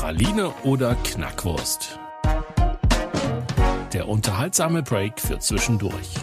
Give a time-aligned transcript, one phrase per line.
[0.00, 1.98] Praline oder Knackwurst?
[3.92, 6.14] Der unterhaltsame Break für zwischendurch.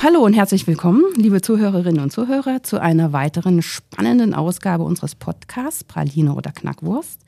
[0.00, 5.82] Hallo und herzlich willkommen, liebe Zuhörerinnen und Zuhörer, zu einer weiteren spannenden Ausgabe unseres Podcasts
[5.82, 7.22] Praline oder Knackwurst.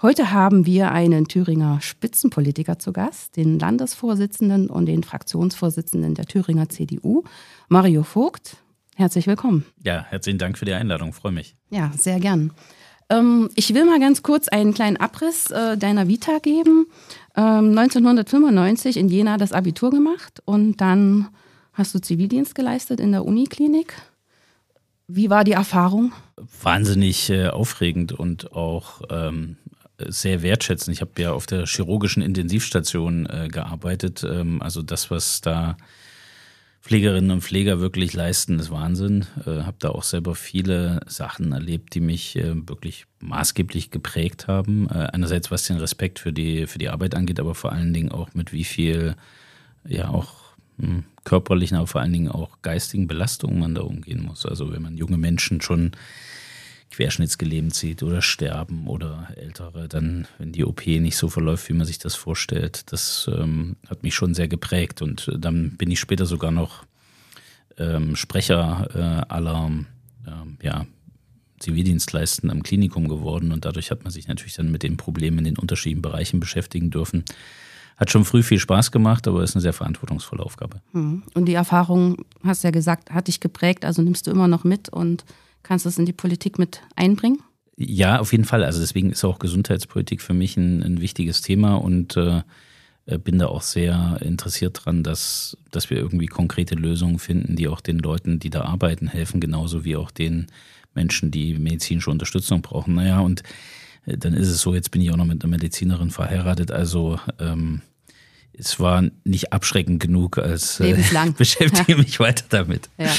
[0.00, 6.68] Heute haben wir einen Thüringer Spitzenpolitiker zu Gast, den Landesvorsitzenden und den Fraktionsvorsitzenden der Thüringer
[6.68, 7.24] CDU,
[7.68, 8.58] Mario Vogt.
[9.00, 9.64] Herzlich willkommen.
[9.82, 11.56] Ja, herzlichen Dank für die Einladung, freue mich.
[11.70, 12.52] Ja, sehr gern.
[13.08, 16.86] Ähm, ich will mal ganz kurz einen kleinen Abriss äh, deiner Vita geben.
[17.34, 21.28] Ähm, 1995 in Jena das Abitur gemacht und dann
[21.72, 23.94] hast du Zivildienst geleistet in der Uniklinik.
[25.08, 26.12] Wie war die Erfahrung?
[26.62, 29.56] Wahnsinnig äh, aufregend und auch ähm,
[29.96, 30.94] sehr wertschätzend.
[30.94, 34.22] Ich habe ja auf der chirurgischen Intensivstation äh, gearbeitet.
[34.24, 35.78] Ähm, also das, was da
[36.82, 39.26] Pflegerinnen und Pfleger wirklich leisten, ist Wahnsinn.
[39.46, 44.88] Äh, habe da auch selber viele Sachen erlebt, die mich äh, wirklich maßgeblich geprägt haben.
[44.88, 48.10] Äh, einerseits was den Respekt für die, für die Arbeit angeht, aber vor allen Dingen
[48.10, 49.14] auch mit wie viel,
[49.86, 50.32] ja auch
[50.78, 54.46] mh, hm, körperlichen, aber vor allen Dingen auch geistigen Belastungen man da umgehen muss.
[54.46, 55.92] Also wenn man junge Menschen schon
[56.90, 61.86] querschnittsgelähmt sieht oder sterben oder ältere, dann, wenn die OP nicht so verläuft, wie man
[61.86, 65.00] sich das vorstellt, das ähm, hat mich schon sehr geprägt.
[65.00, 66.84] Und äh, dann bin ich später sogar noch
[67.78, 69.70] ähm, Sprecher äh, aller
[70.26, 70.86] ähm, ja,
[71.60, 75.44] Zivildienstleisten am Klinikum geworden und dadurch hat man sich natürlich dann mit den Problemen in
[75.44, 77.24] den unterschiedlichen Bereichen beschäftigen dürfen.
[77.96, 80.80] Hat schon früh viel Spaß gemacht, aber ist eine sehr verantwortungsvolle Aufgabe.
[80.92, 81.22] Hm.
[81.34, 84.64] Und die Erfahrung, hast du ja gesagt, hat dich geprägt, also nimmst du immer noch
[84.64, 85.24] mit und
[85.62, 87.42] Kannst du es in die Politik mit einbringen?
[87.76, 88.64] Ja, auf jeden Fall.
[88.64, 92.42] Also deswegen ist auch Gesundheitspolitik für mich ein, ein wichtiges Thema und äh,
[93.18, 97.80] bin da auch sehr interessiert dran, dass, dass wir irgendwie konkrete Lösungen finden, die auch
[97.80, 100.46] den Leuten, die da arbeiten, helfen, genauso wie auch den
[100.94, 102.94] Menschen, die medizinische Unterstützung brauchen.
[102.94, 103.42] Naja, und
[104.06, 107.18] äh, dann ist es so, jetzt bin ich auch noch mit einer Medizinerin verheiratet, also
[107.38, 107.82] ähm,
[108.52, 110.96] es war nicht abschreckend genug, als äh,
[111.36, 112.90] beschäftige mich weiter damit.
[112.98, 113.12] Ja.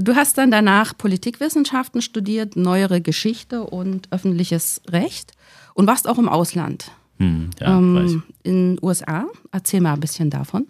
[0.00, 5.32] Du hast dann danach Politikwissenschaften studiert, neuere Geschichte und öffentliches Recht
[5.74, 6.92] und warst auch im Ausland.
[7.18, 9.26] Hm, ja, ähm, in den USA.
[9.50, 10.68] Erzähl mal ein bisschen davon.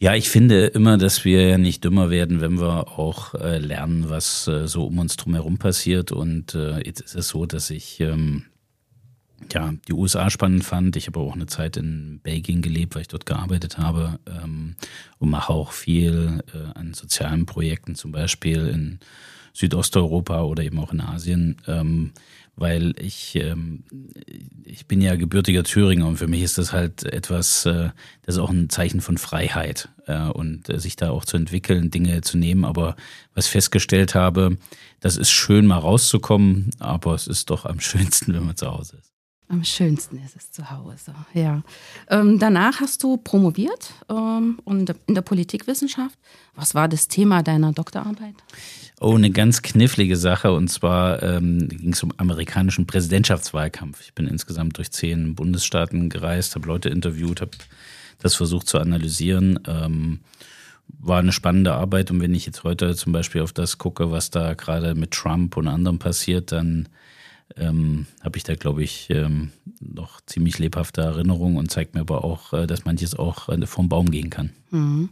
[0.00, 4.08] Ja, ich finde immer, dass wir ja nicht dümmer werden, wenn wir auch äh, lernen,
[4.08, 6.12] was äh, so um uns drumherum passiert.
[6.12, 8.44] Und äh, jetzt ist es so, dass ich ähm,
[9.52, 10.96] ja, die USA spannend fand.
[10.96, 14.76] Ich habe auch eine Zeit in Belgien gelebt, weil ich dort gearbeitet habe ähm,
[15.18, 19.00] und mache auch viel äh, an sozialen Projekten, zum Beispiel in
[19.52, 22.12] Südosteuropa oder eben auch in Asien, ähm,
[22.56, 23.84] weil ich, ähm,
[24.64, 27.90] ich bin ja gebürtiger Thüringer und für mich ist das halt etwas, äh,
[28.22, 31.90] das ist auch ein Zeichen von Freiheit äh, und äh, sich da auch zu entwickeln,
[31.90, 32.64] Dinge zu nehmen.
[32.64, 32.96] Aber
[33.34, 34.58] was festgestellt habe,
[35.00, 38.98] das ist schön mal rauszukommen, aber es ist doch am schönsten, wenn man zu Hause
[38.98, 39.10] ist.
[39.50, 41.64] Am schönsten ist es zu Hause, ja.
[42.08, 46.16] Ähm, danach hast du promoviert ähm, und in der Politikwissenschaft.
[46.54, 48.36] Was war das Thema deiner Doktorarbeit?
[49.00, 50.52] Oh, eine ganz knifflige Sache.
[50.52, 54.00] Und zwar ähm, ging es um amerikanischen Präsidentschaftswahlkampf.
[54.02, 57.50] Ich bin insgesamt durch zehn Bundesstaaten gereist, habe Leute interviewt, habe
[58.20, 59.58] das versucht zu analysieren.
[59.66, 60.20] Ähm,
[61.00, 62.12] war eine spannende Arbeit.
[62.12, 65.56] Und wenn ich jetzt heute zum Beispiel auf das gucke, was da gerade mit Trump
[65.56, 66.88] und anderen passiert, dann
[67.56, 69.50] ähm, habe ich da, glaube ich, ähm,
[69.80, 73.88] noch ziemlich lebhafte Erinnerungen und zeigt mir aber auch, äh, dass manches auch äh, vom
[73.88, 74.50] Baum gehen kann.
[74.70, 75.10] Mhm.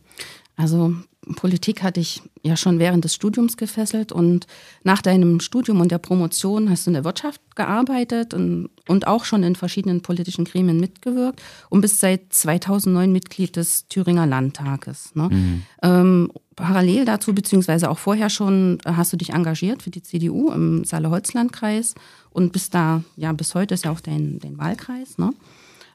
[0.57, 0.95] Also
[1.37, 4.47] Politik hatte ich ja schon während des Studiums gefesselt und
[4.83, 9.25] nach deinem Studium und der Promotion hast du in der Wirtschaft gearbeitet und, und auch
[9.25, 15.15] schon in verschiedenen politischen Gremien mitgewirkt und bist seit 2009 Mitglied des Thüringer Landtages.
[15.15, 15.29] Ne?
[15.31, 15.63] Mhm.
[15.83, 20.85] Ähm, parallel dazu, beziehungsweise auch vorher schon, hast du dich engagiert für die CDU im
[20.85, 21.95] Saale-Holz-Landkreis
[22.31, 25.19] und bist da, ja, bis heute ist ja auch dein, dein Wahlkreis.
[25.19, 25.33] Ne?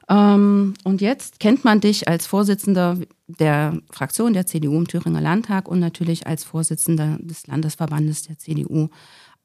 [0.08, 5.68] Ähm, und jetzt kennt man dich als Vorsitzender der Fraktion der CDU im Thüringer Landtag
[5.68, 8.88] und natürlich als Vorsitzender des Landesverbandes der CDU.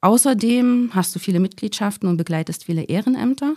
[0.02, 3.56] Außerdem hast du viele Mitgliedschaften und begleitest viele Ehrenämter.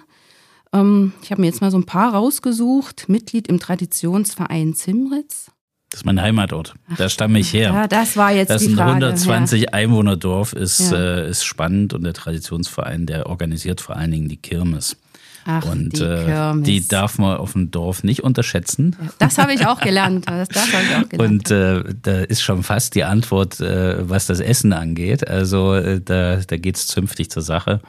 [0.73, 3.08] Ähm, ich habe mir jetzt mal so ein paar rausgesucht.
[3.08, 5.50] Mitglied im Traditionsverein Zimritz,
[5.92, 6.74] Das ist mein Heimatort.
[6.96, 7.70] Da stamme ich her.
[7.72, 8.92] Ja, das war jetzt das die ist ein Frage.
[8.92, 10.96] 120 Einwohnerdorf, ist, Ja.
[10.96, 14.96] äh, ist spannend und der Traditionsverein, der organisiert vor allen Dingen die Kirmes.
[15.44, 16.64] Ach, und die äh, Kirmes.
[16.66, 18.96] die darf man auf dem Dorf nicht unterschätzen.
[19.02, 20.28] Ja, das habe ich auch gelernt.
[20.28, 21.30] Das, das habe ich auch gelernt.
[21.32, 25.28] Und äh, da ist schon fast die Antwort, äh, was das Essen angeht.
[25.28, 27.80] Also äh, da, da geht es zünftig zur Sache.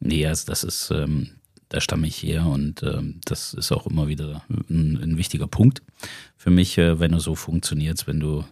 [0.00, 1.30] Nee, also das ist, ähm,
[1.74, 5.82] da stamme ich her und ähm, das ist auch immer wieder ein, ein wichtiger Punkt
[6.36, 8.44] für mich, äh, wenn du so funktionierst, wenn du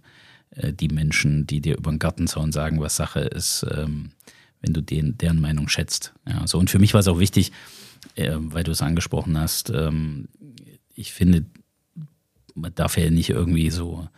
[0.56, 4.10] äh, die Menschen, die dir über den Gartenzaun sagen, was Sache ist, ähm,
[4.60, 6.14] wenn du den, deren Meinung schätzt.
[6.26, 6.58] Ja, so.
[6.58, 7.52] Und für mich war es auch wichtig,
[8.16, 10.26] äh, weil du es angesprochen hast, ähm,
[10.96, 11.44] ich finde,
[12.56, 14.08] man darf ja nicht irgendwie so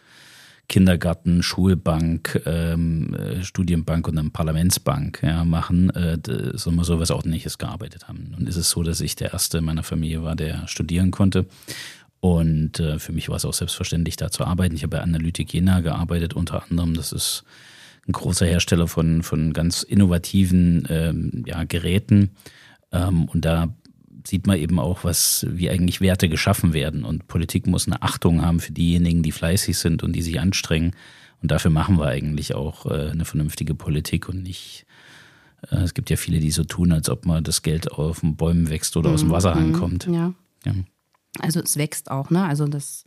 [0.69, 6.19] Kindergarten, Schulbank, ähm, äh, Studienbank und dann Parlamentsbank ja, machen, äh,
[6.55, 8.35] sondern mal sowas Ordentliches gearbeitet haben.
[8.47, 11.47] Ist es so, dass ich der Erste in meiner Familie war, der studieren konnte.
[12.21, 14.75] Und äh, für mich war es auch selbstverständlich, da zu arbeiten.
[14.75, 16.95] Ich habe bei Analytik Jena gearbeitet, unter anderem.
[16.95, 17.45] Das ist
[18.09, 22.31] ein großer Hersteller von, von ganz innovativen ähm, ja, Geräten.
[22.93, 23.75] Ähm, und da
[24.27, 27.05] sieht man eben auch, was, wie eigentlich Werte geschaffen werden.
[27.05, 30.93] Und Politik muss eine Achtung haben für diejenigen, die fleißig sind und die sich anstrengen.
[31.43, 34.87] Und dafür machen wir eigentlich auch äh, eine vernünftige Politik und nicht.
[35.71, 38.37] äh, Es gibt ja viele, die so tun, als ob man das Geld auf den
[38.37, 40.07] Bäumen wächst oder aus dem Wasserhahn kommt.
[40.07, 40.33] Ja.
[40.65, 40.75] Ja.
[41.41, 42.45] Also es wächst auch, ne?
[42.45, 43.05] Also das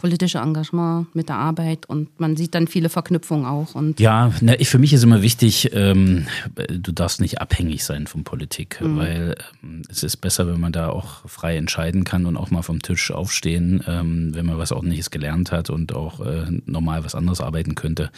[0.00, 3.74] politische Engagement mit der Arbeit und man sieht dann viele Verknüpfungen auch.
[3.74, 6.26] Und Ja, ne, ich, für mich ist immer wichtig, ähm,
[6.56, 10.88] du darfst nicht abhängig sein von Politik, weil ähm, es ist besser, wenn man da
[10.88, 15.10] auch frei entscheiden kann und auch mal vom Tisch aufstehen, ähm, wenn man was Ordentliches
[15.10, 18.10] gelernt hat und auch äh, normal was anderes arbeiten könnte,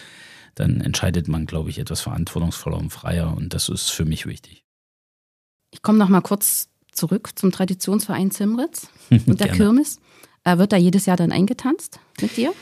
[0.55, 4.63] dann entscheidet man, glaube ich, etwas verantwortungsvoller und freier und das ist für mich wichtig.
[5.73, 9.49] ich komme noch mal kurz zurück zum Traditionsverein Zimritz und der.
[9.49, 9.99] Kirmes.
[10.45, 12.53] Äh, wird da jedes Jahr dann eingetanzt mit dir?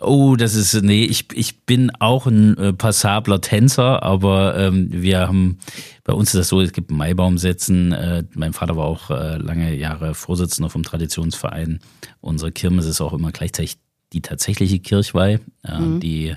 [0.00, 5.20] Oh, das ist, nee, ich, ich bin auch ein äh, passabler Tänzer, aber ähm, wir
[5.20, 5.58] haben,
[6.02, 7.92] bei uns ist das so, es gibt Maibaumsätzen.
[7.92, 11.78] Äh, mein Vater war auch äh, lange Jahre Vorsitzender vom Traditionsverein.
[12.20, 13.76] Unsere Kirmes ist auch immer gleichzeitig
[14.12, 16.34] die tatsächliche Kirchweih, äh, die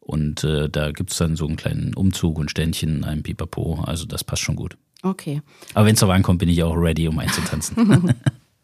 [0.00, 4.42] und da gibt's dann so einen kleinen Umzug und Ständchen, ein Pipapo, also das passt
[4.42, 4.76] schon gut.
[5.04, 5.40] Okay.
[5.72, 7.76] Aber wenn es darauf ankommt, bin ich auch ready, um einzutanzen.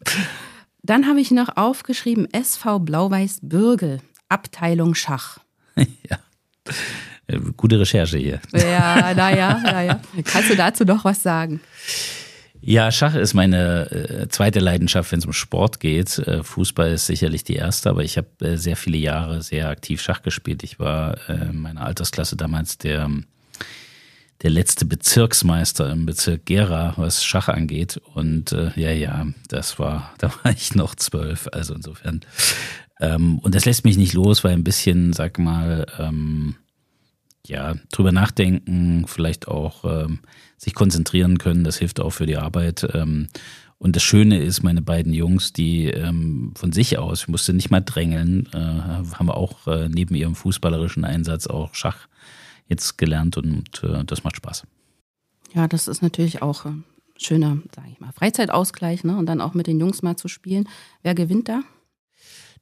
[0.87, 3.99] Dann habe ich noch aufgeschrieben SV Blau-Weiß Bürgel,
[4.29, 5.39] Abteilung Schach.
[5.75, 6.17] ja.
[7.27, 8.39] Äh, Gute Recherche hier.
[8.53, 9.99] Ja, naja, naja.
[10.23, 11.59] Kannst du dazu noch was sagen?
[12.61, 16.19] Ja, Schach ist meine äh, zweite Leidenschaft, wenn es um Sport geht.
[16.19, 20.21] Äh, Fußball ist sicherlich die erste, aber ich habe sehr viele Jahre sehr aktiv Schach
[20.21, 20.63] gespielt.
[20.63, 23.09] Ich war in meiner Altersklasse damals der,
[24.43, 27.99] der letzte Bezirksmeister im Bezirk Gera, was Schach angeht.
[28.13, 32.21] Und äh, ja, ja, das war, da war ich noch zwölf, also insofern.
[32.99, 36.55] Ähm, und das lässt mich nicht los, weil ein bisschen, sag mal, ähm,
[37.45, 40.19] ja, drüber nachdenken, vielleicht auch ähm,
[40.57, 42.87] sich konzentrieren können, das hilft auch für die Arbeit.
[42.93, 43.29] Ähm,
[43.79, 47.69] und das Schöne ist, meine beiden Jungs, die ähm, von sich aus, ich musste nicht
[47.69, 52.07] mal drängeln, äh, haben auch äh, neben ihrem fußballerischen Einsatz auch Schach
[52.67, 54.63] jetzt gelernt und äh, das macht Spaß.
[55.53, 56.83] Ja, das ist natürlich auch ein
[57.17, 59.17] schöner, sage ich mal, Freizeitausgleich, ne?
[59.17, 60.67] Und dann auch mit den Jungs mal zu spielen.
[61.03, 61.61] Wer gewinnt da?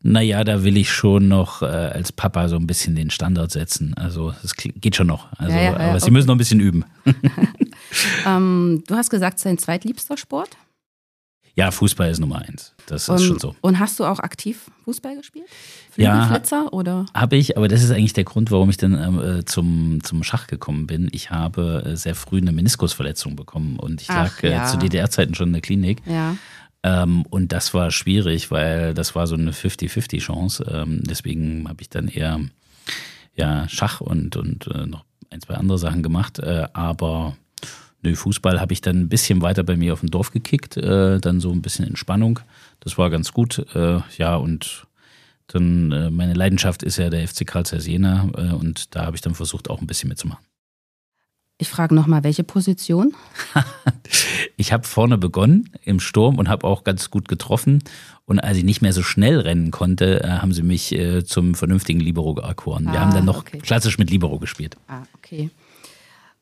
[0.01, 3.95] Naja, da will ich schon noch äh, als Papa so ein bisschen den Standard setzen.
[3.95, 5.31] Also es geht schon noch.
[5.39, 6.11] Also, Ja, ja, ja, aber sie okay.
[6.11, 6.85] müssen noch ein bisschen üben.
[8.25, 10.57] Ähm, du hast gesagt, es ist dein zweitliebster Sport.
[11.55, 12.73] Ja, Fußball ist Nummer eins.
[12.85, 13.55] Das Und, ist schon so.
[13.61, 15.45] und hast du auch aktiv Fußball gespielt?
[15.95, 16.11] Ja.
[16.11, 17.05] Flügelflitzer oder?
[17.13, 20.23] Habe ich, aber das ist eigentlich der Grund, warum ich dann ähm, äh, zum, zum
[20.23, 21.07] Schach gekommen bin.
[21.11, 24.65] Ich habe äh, sehr früh eine Meniskusverletzung bekommen und ich Ach, lag äh, ja.
[24.65, 26.01] zu DDR-Zeiten schon in der Klinik.
[26.05, 26.35] Ja.
[26.83, 30.65] Ähm, und das war schwierig, weil das war so eine 50-50-Chance.
[30.69, 32.41] Ähm, deswegen habe ich dann eher
[33.35, 36.39] ja, Schach und, und äh, noch ein, zwei andere Sachen gemacht.
[36.39, 37.37] Äh, aber
[38.05, 41.19] nö, Fußball habe ich dann ein bisschen weiter bei mir auf dem Dorf gekickt, äh,
[41.19, 42.39] dann so ein bisschen Entspannung.
[42.79, 43.65] Das war ganz gut.
[43.75, 44.85] Äh, ja, und
[45.47, 49.15] dann äh, meine Leidenschaft ist ja der FC Karl Zeiss Jena äh, und da habe
[49.15, 50.43] ich dann versucht, auch ein bisschen mitzumachen.
[51.57, 53.13] Ich frage nochmal, welche Position?
[54.57, 57.83] Ich habe vorne begonnen im Sturm und habe auch ganz gut getroffen.
[58.25, 61.55] Und als ich nicht mehr so schnell rennen konnte, äh, haben sie mich äh, zum
[61.55, 62.37] vernünftigen Libero.
[62.37, 63.57] Wir Ah, haben dann noch okay.
[63.57, 64.77] klassisch mit Libero gespielt.
[64.87, 65.49] Ah, okay.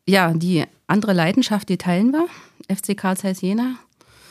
[0.08, 2.28] Ja, die andere Leidenschaft, die teilen wir.
[2.74, 3.76] FC Karl Zeiss Jena.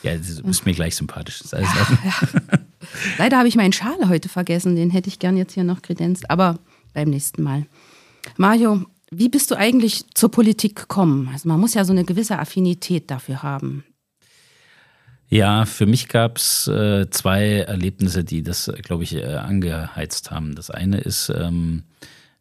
[0.03, 1.43] Ja, das ist mir gleich sympathisch.
[1.53, 2.67] Alles in Ordnung.
[3.19, 4.75] Leider habe ich meinen Schal heute vergessen.
[4.75, 6.59] Den hätte ich gern jetzt hier noch kredenzt, aber
[6.95, 7.67] beim nächsten Mal.
[8.37, 11.29] Mario, wie bist du eigentlich zur Politik gekommen?
[11.33, 13.85] Also man muss ja so eine gewisse Affinität dafür haben.
[15.29, 20.55] Ja, für mich gab es äh, zwei Erlebnisse, die das, glaube ich, äh, angeheizt haben.
[20.55, 21.85] Das eine ist ähm,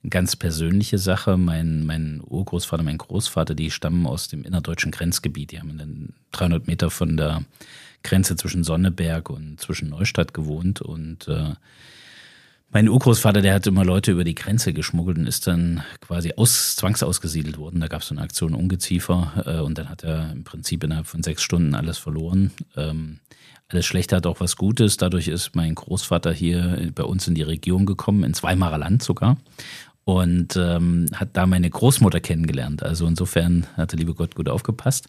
[0.10, 1.38] ganz persönliche Sache.
[1.38, 5.51] Mein, mein Urgroßvater, mein Großvater, die stammen aus dem innerdeutschen Grenzgebiet.
[5.51, 7.43] Die haben dann 300 Meter von der
[8.03, 11.53] Grenze zwischen Sonneberg und zwischen Neustadt gewohnt und äh,
[12.74, 16.77] mein Urgroßvater, der hat immer Leute über die Grenze geschmuggelt und ist dann quasi aus,
[16.77, 17.81] zwangsausgesiedelt worden.
[17.81, 21.05] Da gab es so eine Aktion Ungeziefer äh, und dann hat er im Prinzip innerhalb
[21.05, 22.51] von sechs Stunden alles verloren.
[22.77, 23.20] Ähm,
[23.67, 24.96] alles Schlechte hat auch was Gutes.
[24.96, 29.38] Dadurch ist mein Großvater hier bei uns in die Region gekommen, ins Weimarer Land sogar.
[30.03, 32.84] Und ähm, hat da meine Großmutter kennengelernt.
[32.84, 35.08] Also insofern hat der liebe Gott gut aufgepasst.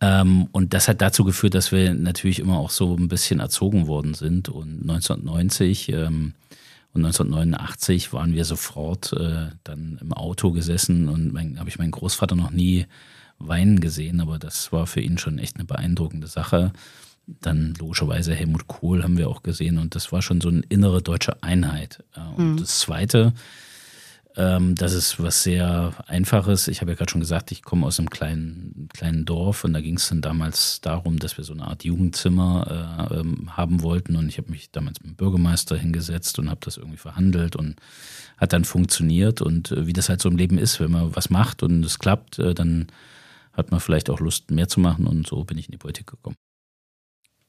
[0.00, 3.86] Ähm, und das hat dazu geführt, dass wir natürlich immer auch so ein bisschen erzogen
[3.86, 4.48] worden sind.
[4.48, 6.32] Und 1990 ähm,
[6.96, 12.34] und 1989 waren wir sofort äh, dann im Auto gesessen und habe ich meinen Großvater
[12.34, 12.86] noch nie
[13.38, 16.72] weinen gesehen, aber das war für ihn schon echt eine beeindruckende Sache.
[17.26, 21.02] Dann logischerweise Helmut Kohl haben wir auch gesehen und das war schon so eine innere
[21.02, 22.02] deutsche Einheit.
[22.36, 22.56] Und mhm.
[22.56, 23.34] das Zweite,
[24.36, 26.68] ähm, das ist was sehr Einfaches.
[26.68, 29.80] Ich habe ja gerade schon gesagt, ich komme aus einem kleinen, kleinen Dorf und da
[29.80, 34.14] ging es dann damals darum, dass wir so eine Art Jugendzimmer äh, ähm, haben wollten
[34.14, 37.76] und ich habe mich damals mit dem Bürgermeister hingesetzt und habe das irgendwie verhandelt und
[38.36, 41.30] hat dann funktioniert und äh, wie das halt so im Leben ist, wenn man was
[41.30, 42.88] macht und es klappt, äh, dann
[43.54, 46.08] hat man vielleicht auch Lust, mehr zu machen und so bin ich in die Politik
[46.08, 46.36] gekommen.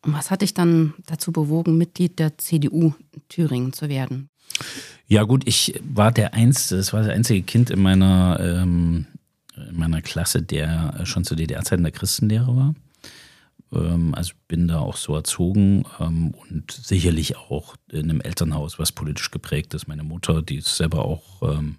[0.01, 2.93] Und was hat dich dann dazu bewogen, Mitglied der CDU
[3.29, 4.29] Thüringen zu werden?
[5.07, 9.05] Ja gut, ich war der einzige, das war das einzige Kind in meiner, ähm,
[9.55, 12.75] in meiner Klasse, der schon zu DDR-Zeiten der Christenlehrer war.
[13.71, 18.91] Ähm, also bin da auch so erzogen ähm, und sicherlich auch in einem Elternhaus, was
[18.91, 19.87] politisch geprägt ist.
[19.87, 21.77] Meine Mutter, die ist selber auch, ähm,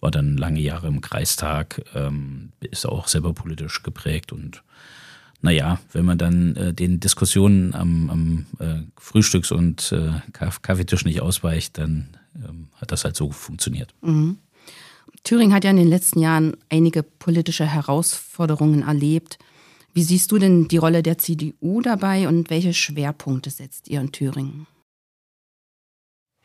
[0.00, 4.62] war dann lange Jahre im Kreistag, ähm, ist auch selber politisch geprägt und
[5.46, 11.20] naja, wenn man dann äh, den Diskussionen am, am äh, Frühstücks- und äh, Kaffeetisch nicht
[11.20, 13.94] ausweicht, dann ähm, hat das halt so funktioniert.
[14.02, 14.38] Mhm.
[15.22, 19.38] Thüringen hat ja in den letzten Jahren einige politische Herausforderungen erlebt.
[19.94, 24.10] Wie siehst du denn die Rolle der CDU dabei und welche Schwerpunkte setzt ihr in
[24.10, 24.66] Thüringen?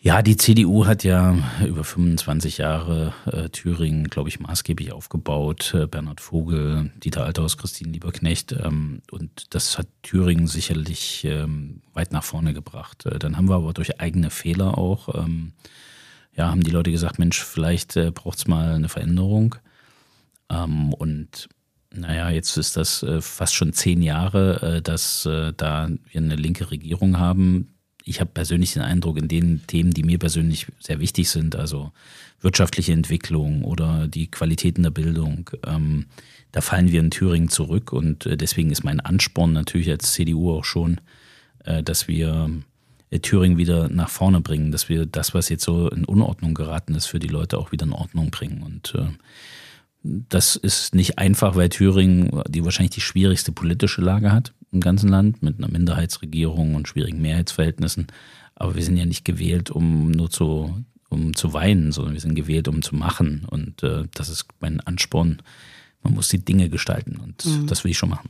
[0.04, 5.76] Ja, die CDU hat ja über 25 Jahre äh, Thüringen, glaube ich, maßgeblich aufgebaut.
[5.76, 8.52] Äh, Bernhard Vogel, Dieter Althaus, Christine Lieberknecht.
[8.52, 13.06] Ähm, und das hat Thüringen sicherlich ähm, weit nach vorne gebracht.
[13.06, 15.54] Äh, dann haben wir aber durch eigene Fehler auch, ähm,
[16.36, 19.54] ja, haben die Leute gesagt, Mensch, vielleicht äh, braucht es mal eine Veränderung.
[20.50, 21.48] Ähm, und
[21.94, 26.72] naja, jetzt ist das äh, fast schon zehn Jahre, äh, dass da wir eine linke
[26.72, 27.71] Regierung haben
[28.04, 31.92] ich habe persönlich den Eindruck, in den Themen, die mir persönlich sehr wichtig sind, also
[32.42, 36.08] wirtschaftliche Entwicklung oder die Qualitäten der Bildung, ähm,
[36.52, 37.94] da fallen wir in Thüringen zurück.
[37.94, 41.00] Und äh, deswegen ist mein Ansporn natürlich als CDU auch schon,
[41.64, 42.50] äh, dass wir
[43.12, 46.96] äh, Thüringen wieder nach vorne bringen, dass wir das, was jetzt so in Unordnung geraten
[46.96, 48.64] ist, für die Leute auch wieder in Ordnung bringen.
[48.64, 49.08] Und äh,
[50.04, 55.10] das ist nicht einfach, weil Thüringen die wahrscheinlich die schwierigste politische Lage hat im ganzen
[55.10, 58.08] Land mit einer Minderheitsregierung und schwierigen Mehrheitsverhältnissen.
[58.56, 62.36] Aber wir sind ja nicht gewählt, um nur zu, um zu weinen, sondern wir sind
[62.36, 63.46] gewählt, um zu machen.
[63.50, 65.42] Und äh, das ist mein Ansporn.
[66.04, 67.68] Man muss die Dinge gestalten und mhm.
[67.68, 68.30] das will ich schon machen.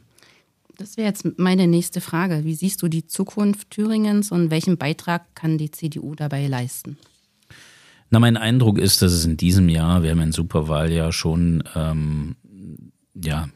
[0.77, 2.43] Das wäre jetzt meine nächste Frage.
[2.43, 6.97] Wie siehst du die Zukunft Thüringens und welchen Beitrag kann die CDU dabei leisten?
[8.09, 12.35] Na, mein Eindruck ist, dass es in diesem Jahr, wir haben ein Superwahljahr schon, ähm,
[13.13, 13.47] ja,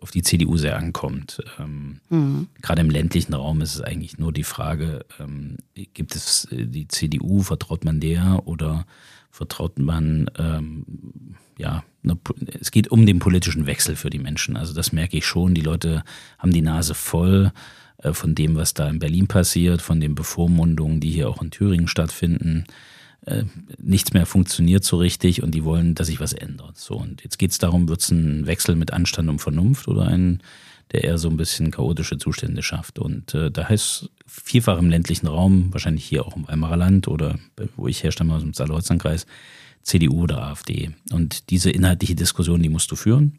[0.00, 1.42] auf die CDU sehr ankommt.
[1.58, 2.48] Ähm, mhm.
[2.62, 6.88] Gerade im ländlichen Raum ist es eigentlich nur die Frage, ähm, gibt es äh, die
[6.88, 8.86] CDU, vertraut man der oder
[9.30, 10.84] vertraut man, ähm,
[11.58, 12.18] ja, eine,
[12.60, 14.56] es geht um den politischen Wechsel für die Menschen.
[14.56, 15.54] Also das merke ich schon.
[15.54, 16.02] Die Leute
[16.38, 17.52] haben die Nase voll
[17.98, 21.50] äh, von dem, was da in Berlin passiert, von den Bevormundungen, die hier auch in
[21.50, 22.64] Thüringen stattfinden.
[23.24, 23.44] Äh,
[23.78, 26.76] nichts mehr funktioniert so richtig und die wollen, dass sich was ändert.
[26.76, 30.06] So, und jetzt geht es darum, wird es ein Wechsel mit Anstand und Vernunft oder
[30.08, 30.42] ein,
[30.90, 32.98] der eher so ein bisschen chaotische Zustände schafft.
[32.98, 37.38] Und äh, da heißt vielfach im ländlichen Raum, wahrscheinlich hier auch im Weimarer Land oder
[37.76, 39.26] wo ich herstamme aus dem Saarlouis-Kreis,
[39.82, 40.90] CDU oder AfD.
[41.12, 43.38] Und diese inhaltliche Diskussion, die musst du führen.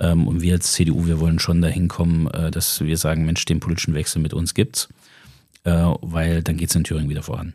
[0.00, 3.44] Ähm, und wir als CDU, wir wollen schon dahin kommen, äh, dass wir sagen, Mensch,
[3.44, 4.88] den politischen Wechsel mit uns gibt's,
[5.64, 5.70] äh,
[6.02, 7.54] weil dann geht es in Thüringen wieder voran.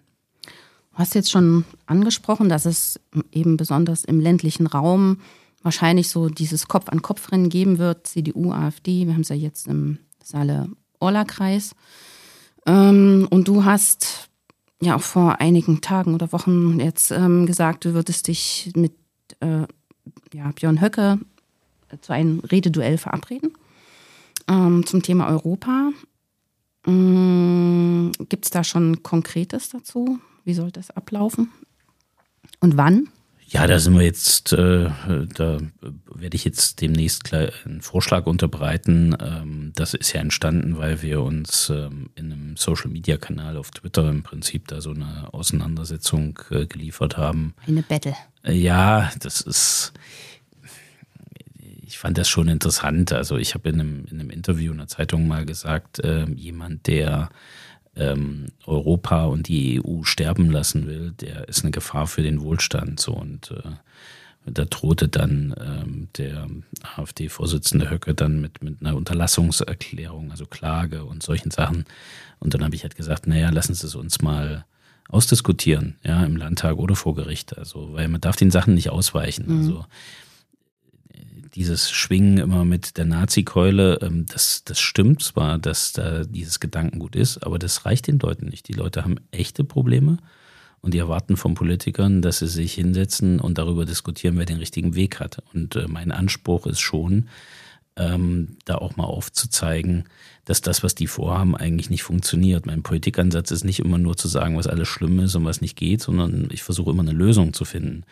[0.92, 3.00] Du hast jetzt schon angesprochen, dass es
[3.32, 5.18] eben besonders im ländlichen Raum
[5.64, 9.06] wahrscheinlich so dieses Kopf-an-Kopf-Rennen geben wird, CDU, AfD.
[9.08, 11.76] Wir haben es ja jetzt im Saale-Orla-Kreis.
[12.66, 14.30] Ähm, und du hast
[14.82, 18.94] ja auch vor einigen Tagen oder Wochen jetzt ähm, gesagt, du würdest dich mit
[19.40, 19.66] äh,
[20.34, 21.20] ja, Björn Höcke
[22.02, 23.54] zu einem Rededuell verabreden
[24.48, 25.92] ähm, zum Thema Europa.
[26.86, 30.20] Mm, Gibt es da schon Konkretes dazu?
[30.44, 31.50] Wie soll das ablaufen?
[32.60, 33.10] Und wann?
[33.52, 34.90] Ja, da sind wir jetzt, äh,
[35.36, 35.58] da
[36.16, 39.14] werde ich jetzt demnächst einen Vorschlag unterbreiten.
[39.20, 44.24] Ähm, das ist ja entstanden, weil wir uns ähm, in einem Social-Media-Kanal auf Twitter im
[44.24, 47.54] Prinzip da so eine Auseinandersetzung äh, geliefert haben.
[47.68, 48.16] Eine Battle.
[48.44, 49.92] Äh, ja, das ist,
[51.82, 53.12] ich fand das schon interessant.
[53.12, 56.88] Also ich habe in einem, in einem Interview in der Zeitung mal gesagt, äh, jemand,
[56.88, 57.30] der
[57.96, 63.00] ähm, Europa und die EU sterben lassen will, der ist eine Gefahr für den Wohlstand.
[63.00, 63.72] So und äh,
[64.46, 66.48] da drohte dann ähm, der
[66.96, 71.86] AfD-Vorsitzende Höcke dann mit, mit einer Unterlassungserklärung, also Klage und solchen Sachen.
[72.40, 74.66] Und dann habe ich halt gesagt, naja, lassen Sie es uns mal
[75.10, 77.58] ausdiskutieren, ja, im Landtag oder vor Gericht.
[77.58, 79.46] Also, weil man darf den Sachen nicht ausweichen.
[79.48, 79.58] Mhm.
[79.60, 79.86] Also
[81.56, 87.16] dieses Schwingen immer mit der Nazi-Keule, ähm, das, das stimmt zwar, dass da dieses Gedankengut
[87.16, 88.68] ist, aber das reicht den Leuten nicht.
[88.68, 90.18] Die Leute haben echte Probleme
[90.82, 94.96] und die erwarten von Politikern, dass sie sich hinsetzen und darüber diskutieren, wer den richtigen
[94.96, 95.44] Weg hat.
[95.54, 97.28] Und äh, mein Anspruch ist schon,
[97.98, 100.06] ähm, da auch mal aufzuzeigen,
[100.46, 102.66] dass das, was die vorhaben, eigentlich nicht funktioniert.
[102.66, 105.76] Mein Politikansatz ist nicht immer nur zu sagen, was alles schlimm ist und was nicht
[105.76, 108.04] geht, sondern ich versuche immer eine Lösung zu finden.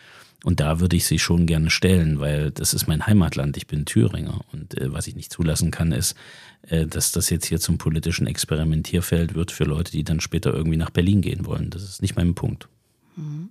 [0.44, 3.56] Und da würde ich sie schon gerne stellen, weil das ist mein Heimatland.
[3.56, 4.40] Ich bin Thüringer.
[4.52, 6.16] Und äh, was ich nicht zulassen kann, ist,
[6.62, 10.78] äh, dass das jetzt hier zum politischen Experimentierfeld wird für Leute, die dann später irgendwie
[10.78, 11.70] nach Berlin gehen wollen.
[11.70, 12.68] Das ist nicht mein Punkt.
[13.16, 13.50] Mhm.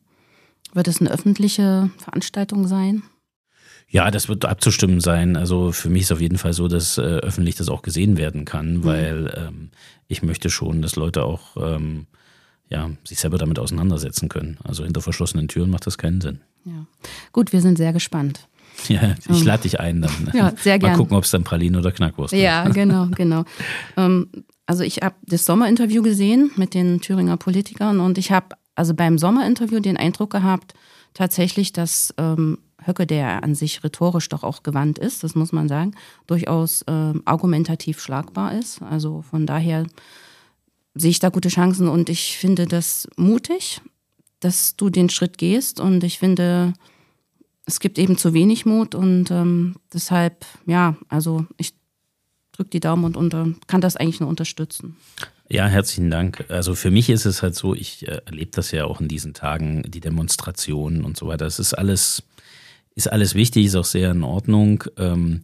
[0.73, 3.03] Wird es eine öffentliche Veranstaltung sein?
[3.87, 5.35] Ja, das wird abzustimmen sein.
[5.35, 8.45] Also für mich ist auf jeden Fall so, dass äh, öffentlich das auch gesehen werden
[8.45, 8.83] kann, mhm.
[8.83, 9.69] weil ähm,
[10.07, 12.05] ich möchte schon, dass Leute auch ähm,
[12.69, 14.57] ja, sich selber damit auseinandersetzen können.
[14.63, 16.41] Also hinter verschlossenen Türen macht das keinen Sinn.
[16.65, 16.85] Ja.
[17.31, 18.47] Gut, wir sind sehr gespannt.
[18.87, 20.29] Ja, ich lade dich ein dann.
[20.33, 20.93] Ja, sehr gerne.
[20.93, 22.39] Mal gucken, ob es dann Praline oder Knackwurst ist.
[22.39, 23.43] Ja, genau, genau.
[23.97, 24.29] Ähm,
[24.65, 29.17] also ich habe das Sommerinterview gesehen mit den Thüringer Politikern und ich habe also beim
[29.17, 30.73] Sommerinterview den Eindruck gehabt,
[31.13, 35.67] tatsächlich, dass ähm, Höcke, der an sich rhetorisch doch auch gewandt ist, das muss man
[35.67, 35.95] sagen,
[36.27, 38.81] durchaus ähm, argumentativ schlagbar ist.
[38.81, 39.85] Also von daher
[40.95, 43.81] sehe ich da gute Chancen und ich finde das mutig
[44.39, 45.79] dass du den Schritt gehst.
[45.79, 46.73] Und ich finde,
[47.65, 51.73] es gibt eben zu wenig Mut und ähm, deshalb, ja, also ich
[52.51, 54.97] drücke die Daumen und unter, kann das eigentlich nur unterstützen.
[55.49, 56.45] Ja, herzlichen Dank.
[56.49, 59.33] Also für mich ist es halt so, ich äh, erlebe das ja auch in diesen
[59.33, 61.45] Tagen, die Demonstrationen und so weiter.
[61.45, 62.23] Es ist alles,
[62.95, 64.83] ist alles wichtig, ist auch sehr in Ordnung.
[64.97, 65.41] Ähm,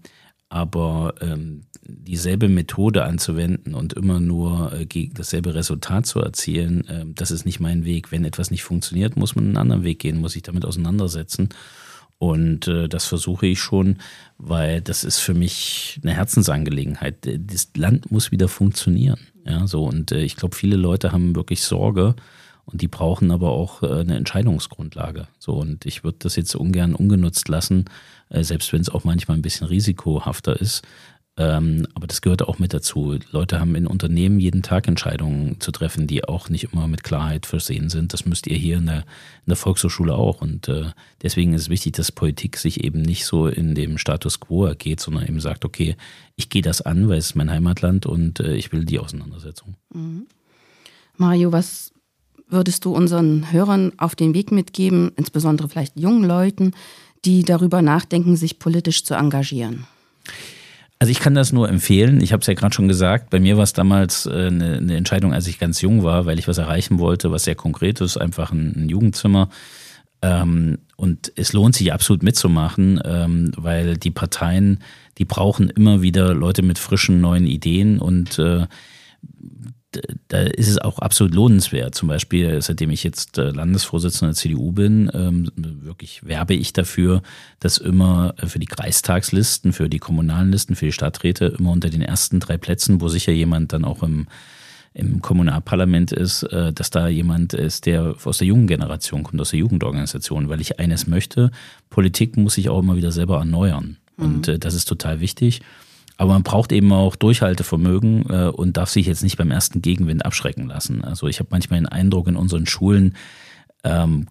[0.49, 7.05] aber ähm, dieselbe Methode anzuwenden und immer nur äh, gegen dasselbe Resultat zu erzielen, äh,
[7.07, 8.11] das ist nicht mein Weg.
[8.11, 11.49] Wenn etwas nicht funktioniert, muss man einen anderen Weg gehen, muss sich damit auseinandersetzen.
[12.17, 13.97] Und äh, das versuche ich schon,
[14.37, 17.17] weil das ist für mich eine Herzensangelegenheit.
[17.39, 19.19] Das Land muss wieder funktionieren.
[19.45, 19.85] Ja, so.
[19.85, 22.15] Und äh, ich glaube, viele Leute haben wirklich Sorge,
[22.67, 25.27] und die brauchen aber auch eine Entscheidungsgrundlage.
[25.37, 27.85] So, und ich würde das jetzt ungern ungenutzt lassen,
[28.31, 30.81] selbst wenn es auch manchmal ein bisschen risikohafter ist.
[31.37, 33.17] Ähm, aber das gehört auch mit dazu.
[33.31, 37.45] Leute haben in Unternehmen jeden Tag Entscheidungen zu treffen, die auch nicht immer mit Klarheit
[37.45, 38.13] versehen sind.
[38.13, 40.41] Das müsst ihr hier in der, in der Volkshochschule auch.
[40.41, 44.39] Und äh, deswegen ist es wichtig, dass Politik sich eben nicht so in dem Status
[44.39, 45.97] quo ergeht, sondern eben sagt, okay,
[46.37, 49.75] ich gehe das an, weil es ist mein Heimatland und äh, ich will die Auseinandersetzung.
[49.93, 50.27] Mhm.
[51.17, 51.91] Mario, was
[52.47, 56.71] würdest du unseren Hörern auf den Weg mitgeben, insbesondere vielleicht jungen Leuten,
[57.25, 59.85] die darüber nachdenken, sich politisch zu engagieren?
[61.05, 62.19] Also ich kann das nur empfehlen.
[62.19, 63.29] Ich habe es ja gerade schon gesagt.
[63.29, 66.39] Bei mir war es damals äh, eine, eine, Entscheidung, als ich ganz jung war, weil
[66.39, 69.49] ich was erreichen wollte, was sehr konkret ist, einfach ein, ein Jugendzimmer.
[70.23, 74.79] Ähm, und es lohnt sich absolut mitzumachen, ähm, weil die Parteien,
[75.19, 78.65] die brauchen immer wieder Leute mit frischen neuen Ideen und äh,
[80.27, 81.95] da ist es auch absolut lohnenswert.
[81.95, 87.21] Zum Beispiel, seitdem ich jetzt äh, Landesvorsitzender der CDU bin, ähm, wirklich werbe ich dafür,
[87.59, 91.89] dass immer äh, für die Kreistagslisten, für die kommunalen Listen, für die Stadträte immer unter
[91.89, 94.27] den ersten drei Plätzen, wo sicher jemand dann auch im,
[94.93, 99.51] im Kommunalparlament ist, äh, dass da jemand ist, der aus der jungen Generation kommt, aus
[99.51, 101.51] der Jugendorganisation, weil ich eines möchte,
[101.89, 103.97] Politik muss sich auch immer wieder selber erneuern.
[104.17, 104.25] Mhm.
[104.25, 105.61] Und das ist total wichtig.
[106.17, 110.25] Aber man braucht eben auch Durchhaltevermögen äh, und darf sich jetzt nicht beim ersten Gegenwind
[110.25, 111.03] abschrecken lassen.
[111.03, 113.15] Also ich habe manchmal den Eindruck, in unseren Schulen
[113.83, 114.27] ähm,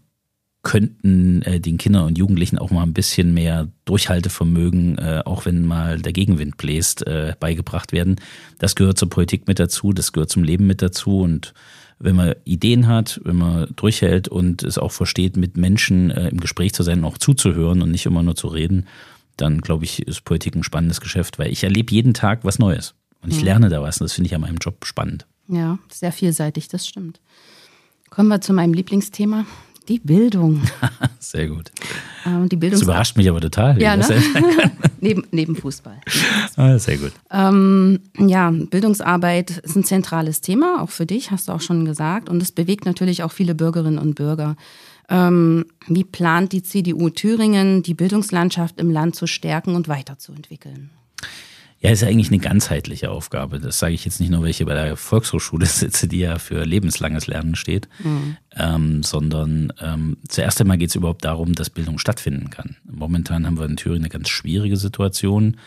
[0.62, 5.64] könnten äh, den Kindern und Jugendlichen auch mal ein bisschen mehr Durchhaltevermögen, äh, auch wenn
[5.64, 8.16] mal der Gegenwind bläst, äh, beigebracht werden.
[8.58, 11.54] Das gehört zur Politik mit dazu, das gehört zum Leben mit dazu und
[12.00, 16.40] wenn man Ideen hat, wenn man durchhält und es auch versteht, mit Menschen äh, im
[16.40, 18.86] Gespräch zu sein und auch zuzuhören und nicht immer nur zu reden,
[19.36, 22.94] dann glaube ich, ist Politik ein spannendes Geschäft, weil ich erlebe jeden Tag was Neues.
[23.22, 23.44] Und ich mhm.
[23.44, 25.26] lerne da was und das finde ich an meinem Job spannend.
[25.48, 27.20] Ja, sehr vielseitig, das stimmt.
[28.10, 29.44] Kommen wir zu meinem Lieblingsthema,
[29.88, 30.62] die Bildung.
[31.18, 31.72] Sehr gut.
[32.26, 33.80] Ähm, die das überrascht mich aber total.
[33.80, 34.06] Ja, ne?
[35.00, 36.00] neben, neben Fußball.
[36.56, 37.10] Ah, sehr gut.
[37.32, 42.28] Ähm, ja, Bildungsarbeit ist ein zentrales Thema, auch für dich, hast du auch schon gesagt.
[42.28, 44.54] Und es bewegt natürlich auch viele Bürgerinnen und Bürger.
[45.08, 50.90] Ähm, wie plant die CDU Thüringen, die Bildungslandschaft im Land zu stärken und weiterzuentwickeln?
[51.84, 53.60] Ja, ist ja eigentlich eine ganzheitliche Aufgabe.
[53.60, 56.38] Das sage ich jetzt nicht nur, weil ich hier bei der Volkshochschule sitze, die ja
[56.38, 58.38] für lebenslanges Lernen steht, mhm.
[58.56, 62.76] ähm, sondern ähm, zuerst einmal geht es überhaupt darum, dass Bildung stattfinden kann.
[62.90, 65.58] Momentan haben wir in Thüringen eine ganz schwierige Situation.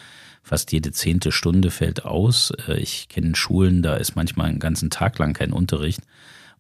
[0.42, 2.52] Fast jede zehnte Stunde fällt aus.
[2.68, 6.02] Äh, ich kenne Schulen, da ist manchmal einen ganzen Tag lang kein Unterricht.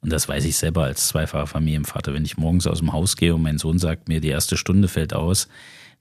[0.01, 2.13] Und das weiß ich selber als zweifacher Familienvater.
[2.13, 4.87] Wenn ich morgens aus dem Haus gehe und mein Sohn sagt mir, die erste Stunde
[4.87, 5.47] fällt aus,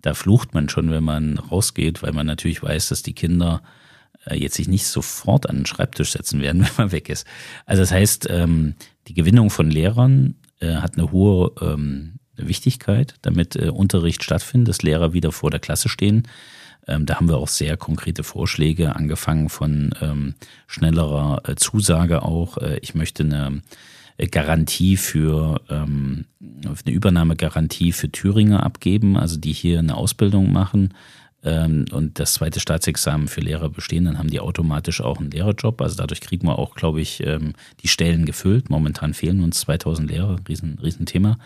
[0.02, 3.62] da flucht man schon, wenn man rausgeht, weil man natürlich weiß, dass die Kinder
[4.26, 7.26] äh, jetzt sich nicht sofort an den Schreibtisch setzen werden, wenn man weg ist.
[7.64, 8.74] Also das heißt, ähm,
[9.08, 14.82] die Gewinnung von Lehrern äh, hat eine hohe ähm, Wichtigkeit, damit äh, Unterricht stattfindet, dass
[14.82, 16.28] Lehrer wieder vor der Klasse stehen.
[16.86, 20.34] Ähm, da haben wir auch sehr konkrete Vorschläge, angefangen von
[20.66, 22.58] schnellerer Zusage auch.
[22.80, 23.62] Ich möchte eine
[24.30, 30.94] Garantie für ähm, eine Übernahmegarantie für Thüringer abgeben, also die hier eine Ausbildung machen
[31.46, 35.80] ähm, und das zweite Staatsexamen für Lehrer bestehen, dann haben die automatisch auch einen Lehrerjob.
[35.80, 38.68] Also dadurch kriegen wir auch, glaube ich, ähm, die Stellen gefüllt.
[38.68, 41.38] Momentan fehlen uns 2000 Lehrer, riesen, riesen Thema.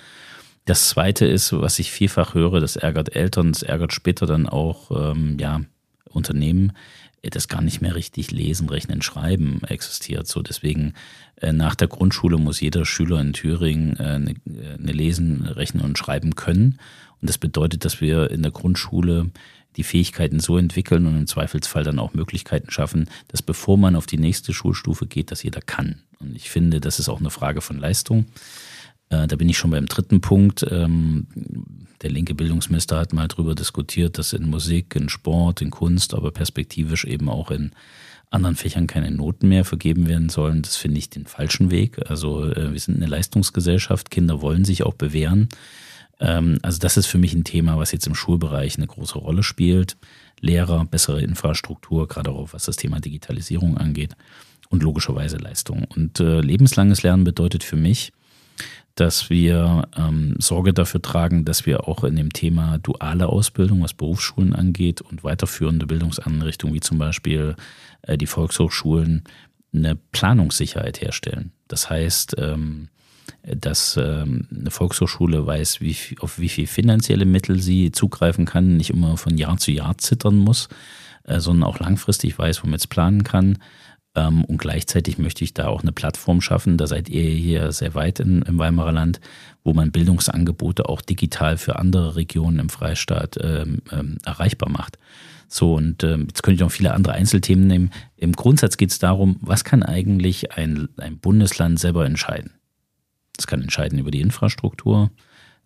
[0.64, 4.90] Das zweite ist, was ich vielfach höre, das ärgert Eltern, das ärgert später dann auch
[4.90, 5.62] ähm, ja,
[6.05, 6.73] Unternehmen,
[7.23, 10.27] das gar nicht mehr richtig lesen, rechnen, schreiben existiert.
[10.27, 10.94] So deswegen
[11.37, 14.35] äh, nach der Grundschule muss jeder Schüler in Thüringen äh, eine,
[14.79, 16.79] eine lesen, rechnen und schreiben können.
[17.20, 19.31] Und das bedeutet, dass wir in der Grundschule
[19.77, 24.07] die Fähigkeiten so entwickeln und im Zweifelsfall dann auch Möglichkeiten schaffen, dass bevor man auf
[24.07, 26.03] die nächste Schulstufe geht, dass jeder kann.
[26.18, 28.27] Und ich finde, das ist auch eine Frage von Leistung.
[29.11, 30.64] Äh, da bin ich schon beim dritten Punkt.
[30.70, 31.27] Ähm,
[32.03, 36.31] der linke Bildungsminister hat mal darüber diskutiert, dass in Musik, in Sport, in Kunst, aber
[36.31, 37.73] perspektivisch eben auch in
[38.31, 40.62] anderen Fächern keine Noten mehr vergeben werden sollen.
[40.62, 41.99] Das finde ich den falschen Weg.
[42.09, 45.49] Also äh, wir sind eine Leistungsgesellschaft, Kinder wollen sich auch bewähren.
[46.20, 49.42] Ähm, also das ist für mich ein Thema, was jetzt im Schulbereich eine große Rolle
[49.42, 49.96] spielt.
[50.40, 54.14] Lehrer, bessere Infrastruktur, gerade auch was das Thema Digitalisierung angeht
[54.70, 55.85] und logischerweise Leistung.
[55.85, 58.12] Und äh, lebenslanges Lernen bedeutet für mich,
[59.01, 63.95] dass wir ähm, Sorge dafür tragen, dass wir auch in dem Thema duale Ausbildung, was
[63.95, 67.57] Berufsschulen angeht und weiterführende Bildungseinrichtungen wie zum Beispiel
[68.03, 69.25] äh, die Volkshochschulen
[69.73, 71.53] eine Planungssicherheit herstellen.
[71.67, 72.89] Das heißt, ähm,
[73.43, 78.91] dass ähm, eine Volkshochschule weiß, wie, auf wie viel finanzielle Mittel sie zugreifen kann, nicht
[78.91, 80.69] immer von Jahr zu Jahr zittern muss,
[81.25, 83.57] äh, sondern auch langfristig weiß, womit es planen kann
[84.14, 87.94] ähm, und gleichzeitig möchte ich da auch eine Plattform schaffen, da seid ihr hier sehr
[87.94, 89.20] weit in, im Weimarer Land,
[89.62, 94.99] wo man Bildungsangebote auch digital für andere Regionen im Freistaat ähm, ähm, erreichbar macht.
[95.49, 97.90] So, und ähm, jetzt könnte ich noch viele andere Einzelthemen nehmen.
[98.16, 102.53] Im Grundsatz geht es darum, was kann eigentlich ein, ein Bundesland selber entscheiden?
[103.37, 105.11] Es kann entscheiden über die Infrastruktur.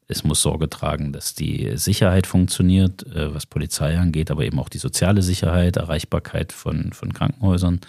[0.07, 4.68] Es muss Sorge tragen, dass die Sicherheit funktioniert, äh, was Polizei angeht, aber eben auch
[4.68, 7.80] die soziale Sicherheit, Erreichbarkeit von, von Krankenhäusern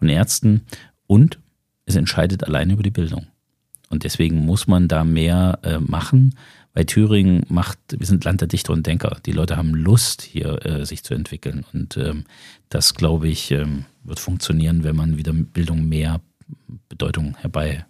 [0.00, 0.62] und Ärzten
[1.06, 1.38] und
[1.86, 3.26] es entscheidet allein über die Bildung.
[3.90, 6.34] Und deswegen muss man da mehr äh, machen,
[6.74, 9.16] weil Thüringen macht, wir sind Land der Dichter und Denker.
[9.24, 11.64] Die Leute haben Lust, hier äh, sich zu entwickeln.
[11.72, 12.24] Und ähm,
[12.68, 16.20] das, glaube ich, ähm, wird funktionieren, wenn man wieder Bildung mehr
[16.88, 17.86] Bedeutung herbei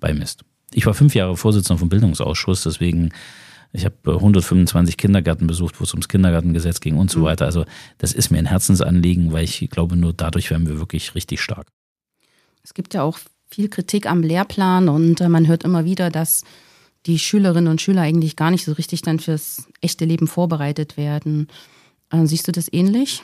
[0.00, 0.44] beimisst.
[0.72, 3.10] Ich war fünf Jahre Vorsitzender vom Bildungsausschuss, deswegen
[3.72, 7.24] ich habe 125 Kindergärten besucht, wo es ums Kindergartengesetz ging und so mhm.
[7.24, 7.46] weiter.
[7.46, 7.64] Also
[7.98, 11.68] das ist mir ein Herzensanliegen, weil ich glaube, nur dadurch werden wir wirklich richtig stark.
[12.62, 13.18] Es gibt ja auch
[13.50, 16.44] viel Kritik am Lehrplan und äh, man hört immer wieder, dass
[17.06, 21.48] die Schülerinnen und Schüler eigentlich gar nicht so richtig dann fürs echte Leben vorbereitet werden.
[22.10, 23.22] Äh, siehst du das ähnlich?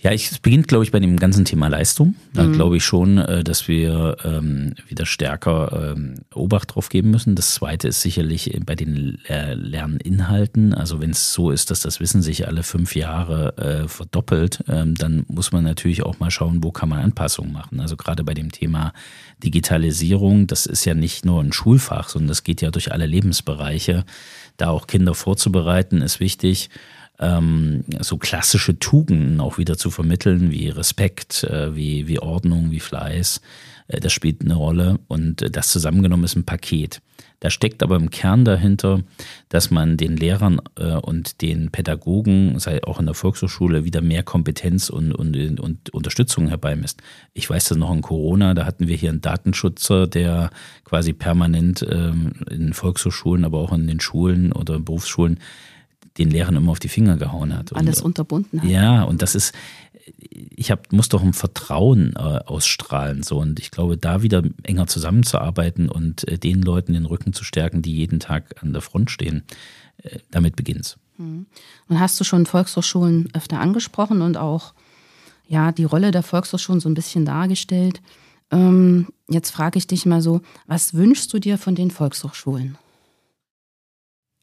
[0.00, 2.14] Ja, ich, es beginnt, glaube ich, bei dem ganzen Thema Leistung.
[2.32, 2.52] Da mhm.
[2.52, 7.34] glaube ich schon, äh, dass wir ähm, wieder stärker ähm, Obacht drauf geben müssen.
[7.34, 10.72] Das zweite ist sicherlich bei den Lerninhalten.
[10.72, 14.94] Also wenn es so ist, dass das Wissen sich alle fünf Jahre äh, verdoppelt, ähm,
[14.94, 17.80] dann muss man natürlich auch mal schauen, wo kann man Anpassungen machen.
[17.80, 18.92] Also gerade bei dem Thema
[19.42, 24.04] Digitalisierung, das ist ja nicht nur ein Schulfach, sondern das geht ja durch alle Lebensbereiche.
[24.58, 26.70] Da auch Kinder vorzubereiten, ist wichtig
[27.18, 32.80] ähm, so klassische Tugenden auch wieder zu vermitteln, wie Respekt, äh, wie, wie Ordnung, wie
[32.80, 33.40] Fleiß.
[33.88, 37.00] Äh, das spielt eine Rolle und äh, das zusammengenommen ist ein Paket.
[37.40, 39.02] Da steckt aber im Kern dahinter,
[39.48, 44.24] dass man den Lehrern äh, und den Pädagogen, sei auch in der Volkshochschule, wieder mehr
[44.24, 47.00] Kompetenz und, und, und Unterstützung herbeimisst.
[47.34, 50.50] Ich weiß das noch in Corona, da hatten wir hier einen Datenschützer, der
[50.84, 55.38] quasi permanent ähm, in Volkshochschulen, aber auch in den Schulen oder Berufsschulen
[56.18, 57.74] den Lehrern immer auf die Finger gehauen hat.
[57.74, 58.68] Alles und, unterbunden hat.
[58.68, 59.54] Ja, und das ist,
[60.54, 63.22] ich hab, muss doch ein Vertrauen äh, ausstrahlen.
[63.22, 63.38] So.
[63.38, 67.82] Und ich glaube, da wieder enger zusammenzuarbeiten und äh, den Leuten den Rücken zu stärken,
[67.82, 69.44] die jeden Tag an der Front stehen,
[70.02, 70.98] äh, damit beginnt's.
[71.16, 71.46] Mhm.
[71.88, 74.74] Und hast du schon Volkshochschulen öfter angesprochen und auch
[75.46, 78.02] ja, die Rolle der Volkshochschulen so ein bisschen dargestellt.
[78.50, 82.76] Ähm, jetzt frage ich dich mal so, was wünschst du dir von den Volkshochschulen?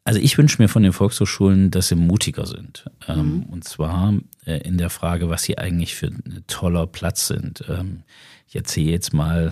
[0.07, 2.85] Also ich wünsche mir von den Volkshochschulen, dass sie mutiger sind.
[3.07, 3.43] Ähm, mhm.
[3.45, 4.13] Und zwar
[4.45, 7.63] äh, in der Frage, was sie eigentlich für ein toller Platz sind.
[7.67, 8.03] Ähm,
[8.47, 9.51] ich erzähle jetzt mal,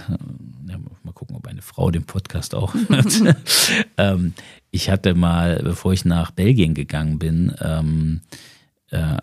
[0.69, 3.35] äh, mal gucken, ob eine Frau den Podcast auch hört.
[3.97, 4.35] ähm,
[4.69, 9.17] ich hatte mal, bevor ich nach Belgien gegangen bin, äh,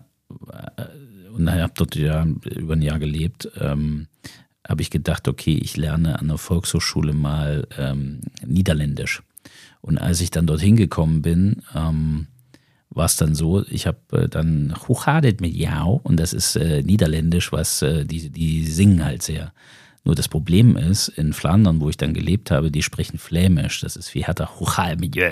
[1.33, 4.07] und habe dort ja über ein Jahr gelebt, habe
[4.83, 7.69] ich gedacht, okay, ich lerne an der Volkshochschule mal
[8.45, 9.23] Niederländisch.
[9.81, 12.27] Und als ich dann dorthin gekommen bin, ähm,
[12.91, 16.83] war es dann so, ich habe äh, dann Huchadet mit Jau und das ist äh,
[16.83, 19.53] niederländisch, was äh, die, die singen halt sehr.
[20.05, 23.81] Nur das Problem ist, in Flandern, wo ich dann gelebt habe, die sprechen Flämisch.
[23.81, 25.31] Das ist wie Hatter Huchal mit Jö.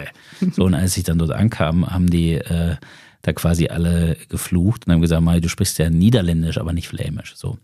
[0.53, 2.77] So, und als ich dann dort ankam, haben die äh,
[3.23, 7.35] da quasi alle geflucht und haben gesagt, Mai, du sprichst ja Niederländisch, aber nicht Flämisch.
[7.35, 7.59] So.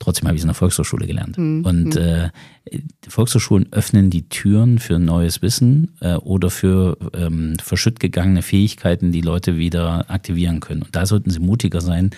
[0.00, 1.36] Trotzdem habe ich es in der Volkshochschule gelernt.
[1.36, 1.64] Mhm.
[1.64, 2.02] Und hm.
[2.02, 2.30] äh,
[3.06, 9.20] Volkshochschulen öffnen die Türen für neues Wissen äh, oder für ähm, verschütt gegangene Fähigkeiten, die
[9.20, 10.82] Leute wieder aktivieren können.
[10.82, 12.10] Und da sollten sie mutiger sein,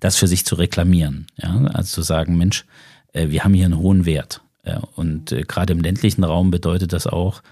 [0.00, 1.28] das für sich zu reklamieren.
[1.36, 1.64] Ja?
[1.72, 2.64] Also zu sagen, Mensch,
[3.12, 4.42] äh, wir haben hier einen hohen Wert.
[4.66, 4.82] Ja?
[4.96, 7.42] Und äh, gerade im ländlichen Raum bedeutet das auch,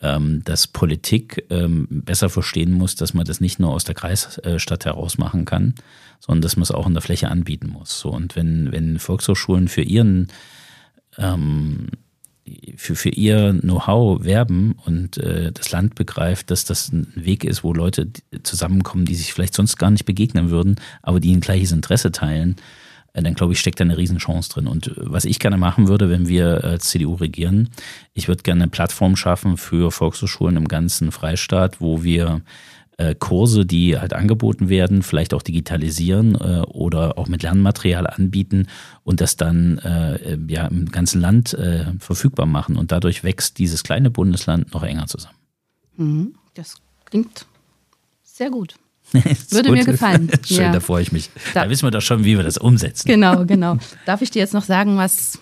[0.00, 4.86] ähm, dass Politik ähm, besser verstehen muss, dass man das nicht nur aus der Kreisstadt
[4.86, 5.74] heraus machen kann,
[6.20, 7.98] sondern dass man es auch in der Fläche anbieten muss.
[7.98, 10.28] So, und wenn, wenn Volkshochschulen für ihren
[11.18, 11.88] ähm,
[12.76, 17.64] für, für ihr Know-how werben und äh, das Land begreift, dass das ein Weg ist,
[17.64, 18.08] wo Leute
[18.42, 22.56] zusammenkommen, die sich vielleicht sonst gar nicht begegnen würden, aber die ein gleiches Interesse teilen,
[23.12, 24.68] äh, dann glaube ich, steckt da eine Riesenchance drin.
[24.68, 27.70] Und äh, was ich gerne machen würde, wenn wir als CDU regieren,
[28.14, 32.42] ich würde gerne eine Plattform schaffen für Volkshochschulen im ganzen Freistaat, wo wir
[33.18, 38.68] Kurse, die halt angeboten werden, vielleicht auch digitalisieren oder auch mit Lernmaterial anbieten
[39.04, 39.78] und das dann
[40.48, 41.54] ja im ganzen Land
[41.98, 42.76] verfügbar machen.
[42.76, 45.36] Und dadurch wächst dieses kleine Bundesland noch enger zusammen.
[45.96, 46.34] Mhm.
[46.54, 47.46] Das klingt
[48.22, 48.74] sehr gut.
[49.50, 50.30] Würde mir gefallen.
[50.44, 50.72] Schön, ja.
[50.72, 51.30] da freue ich mich.
[51.54, 53.06] Da, da, wissen wir doch schon, wie wir das umsetzen.
[53.06, 53.78] Genau, genau.
[54.04, 55.38] Darf ich dir jetzt noch sagen, was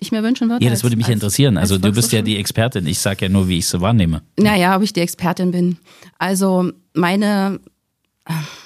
[0.00, 0.64] ich mir wünschen würde?
[0.64, 1.56] Ja, das würde mich als, interessieren.
[1.56, 2.86] Also du bist ja die Expertin.
[2.86, 4.22] Ich sage ja nur, wie ich es so wahrnehme.
[4.38, 5.78] Naja, ob ich die Expertin bin.
[6.18, 7.60] Also meine,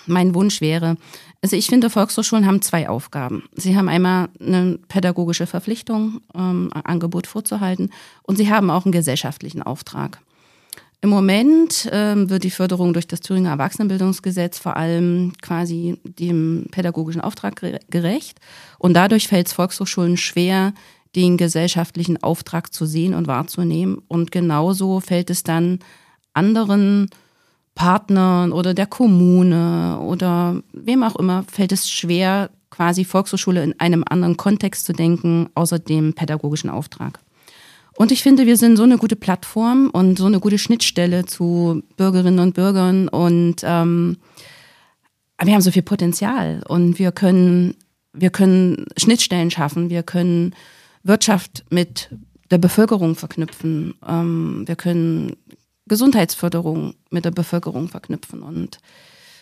[0.07, 0.97] mein Wunsch wäre,
[1.45, 3.45] also ich finde, Volkshochschulen haben zwei Aufgaben.
[3.55, 7.91] Sie haben einmal eine pädagogische Verpflichtung, ähm, Angebot vorzuhalten,
[8.23, 10.21] und sie haben auch einen gesellschaftlichen Auftrag.
[11.03, 17.21] Im Moment ähm, wird die Förderung durch das Thüringer Erwachsenenbildungsgesetz vor allem quasi dem pädagogischen
[17.21, 18.41] Auftrag gerecht.
[18.79, 20.73] Und dadurch fällt es Volkshochschulen schwer,
[21.17, 23.99] den gesellschaftlichen Auftrag zu sehen und wahrzunehmen.
[24.09, 25.79] Und genauso fällt es dann
[26.33, 27.09] anderen
[27.75, 34.05] Partnern oder der Kommune oder wem auch immer, fällt es schwer, quasi Volkshochschule in einem
[34.09, 37.21] anderen Kontext zu denken, außer dem pädagogischen Auftrag.
[37.97, 41.83] Und ich finde, wir sind so eine gute Plattform und so eine gute Schnittstelle zu
[41.97, 44.17] Bürgerinnen und Bürgern und ähm,
[45.41, 47.75] wir haben so viel Potenzial und wir können,
[48.13, 50.55] wir können Schnittstellen schaffen, wir können
[51.05, 52.11] Wirtschaft mit
[52.51, 55.37] der Bevölkerung verknüpfen, ähm, wir können
[55.87, 58.79] Gesundheitsförderung mit der Bevölkerung verknüpfen und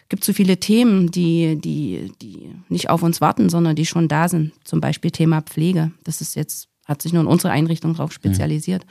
[0.02, 4.08] es gibt so viele Themen, die, die, die nicht auf uns warten, sondern die schon
[4.08, 4.52] da sind.
[4.62, 5.92] Zum Beispiel Thema Pflege.
[6.04, 8.84] Das ist jetzt hat sich nur in unsere Einrichtung darauf spezialisiert.
[8.84, 8.90] Mhm.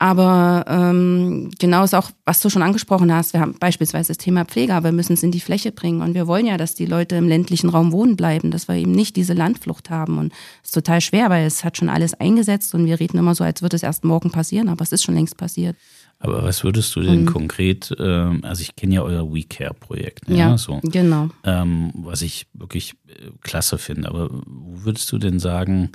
[0.00, 3.32] Aber ähm, genau ist auch, was du schon angesprochen hast.
[3.32, 6.02] Wir haben beispielsweise das Thema Pflege, aber wir müssen es in die Fläche bringen.
[6.02, 8.92] Und wir wollen ja, dass die Leute im ländlichen Raum wohnen bleiben, dass wir eben
[8.92, 10.18] nicht diese Landflucht haben.
[10.18, 10.32] Und
[10.62, 13.42] es ist total schwer, weil es hat schon alles eingesetzt und wir reden immer so,
[13.42, 15.74] als würde es erst morgen passieren, aber es ist schon längst passiert.
[16.20, 17.26] Aber was würdest du denn mhm.
[17.26, 20.36] konkret, ähm, also ich kenne ja euer WeCare-Projekt, ne?
[20.36, 21.28] ja, so, genau.
[21.44, 24.08] Ähm, was ich wirklich äh, klasse finde.
[24.08, 25.90] Aber wo würdest du denn sagen,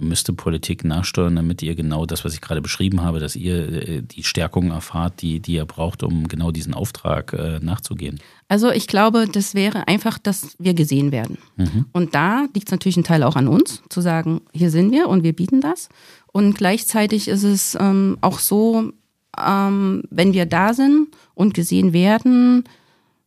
[0.00, 4.02] müsste Politik nachsteuern, damit ihr genau das, was ich gerade beschrieben habe, dass ihr äh,
[4.02, 8.20] die Stärkung erfahrt, die, die ihr braucht, um genau diesen Auftrag äh, nachzugehen?
[8.48, 11.38] Also ich glaube, das wäre einfach, dass wir gesehen werden.
[11.56, 11.86] Mhm.
[11.92, 15.08] Und da liegt es natürlich ein Teil auch an uns, zu sagen, hier sind wir
[15.08, 15.88] und wir bieten das.
[16.32, 18.92] Und gleichzeitig ist es ähm, auch so,
[19.38, 22.64] ähm, wenn wir da sind und gesehen werden,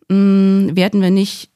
[0.09, 1.49] mh, mm, werden wir nicht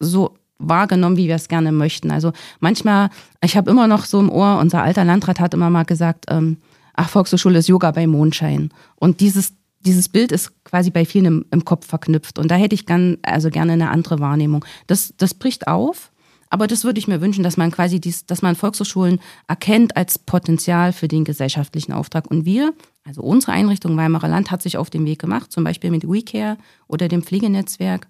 [0.00, 2.10] so wahrgenommen, wie wir es gerne möchten.
[2.10, 3.10] Also manchmal,
[3.42, 6.58] ich habe immer noch so im Ohr, unser alter Landrat hat immer mal gesagt, ähm,
[6.94, 8.70] ach, Volkshochschule ist Yoga bei Mondschein.
[8.96, 12.38] Und dieses, dieses Bild ist quasi bei vielen im, im Kopf verknüpft.
[12.38, 14.64] Und da hätte ich gern, also gerne eine andere Wahrnehmung.
[14.86, 16.10] Das, das bricht auf.
[16.50, 20.20] Aber das würde ich mir wünschen, dass man quasi dies, dass man Volkshochschulen erkennt als
[20.20, 22.30] Potenzial für den gesellschaftlichen Auftrag.
[22.30, 22.72] Und wir,
[23.04, 26.56] also unsere Einrichtung Weimarer Land, hat sich auf den Weg gemacht, zum Beispiel mit WeCare
[26.86, 28.06] oder dem Pflegenetzwerk.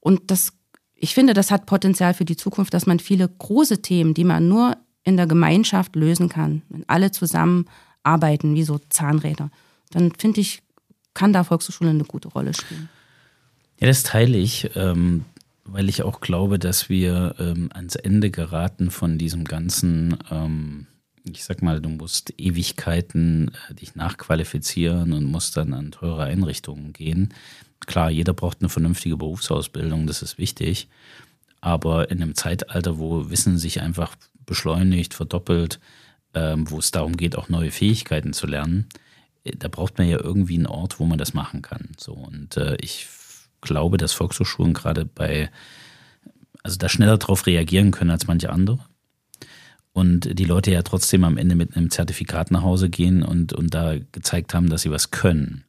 [0.00, 0.54] Und das
[1.00, 4.48] ich finde, das hat Potenzial für die Zukunft, dass man viele große Themen, die man
[4.48, 7.66] nur in der Gemeinschaft lösen kann, wenn alle zusammen
[8.02, 9.50] arbeiten, wie so Zahnräder,
[9.90, 10.62] dann finde ich,
[11.14, 12.88] kann da Volkshochschule eine gute Rolle spielen.
[13.80, 15.24] Ja, das teile ich, ähm,
[15.64, 20.86] weil ich auch glaube, dass wir ähm, ans Ende geraten von diesem ganzen, ähm,
[21.24, 26.92] ich sag mal, du musst Ewigkeiten äh, dich nachqualifizieren und musst dann an teure Einrichtungen
[26.92, 27.32] gehen.
[27.86, 30.88] Klar, jeder braucht eine vernünftige Berufsausbildung, das ist wichtig.
[31.60, 35.80] Aber in einem Zeitalter, wo Wissen sich einfach beschleunigt, verdoppelt,
[36.34, 38.86] ähm, wo es darum geht, auch neue Fähigkeiten zu lernen,
[39.44, 41.90] äh, da braucht man ja irgendwie einen Ort, wo man das machen kann.
[41.96, 43.06] So und äh, ich
[43.60, 45.50] glaube, dass Volkshochschulen gerade bei,
[46.62, 48.78] also da schneller darauf reagieren können als manche andere.
[49.92, 53.74] Und die Leute ja trotzdem am Ende mit einem Zertifikat nach Hause gehen und, und
[53.74, 55.64] da gezeigt haben, dass sie was können.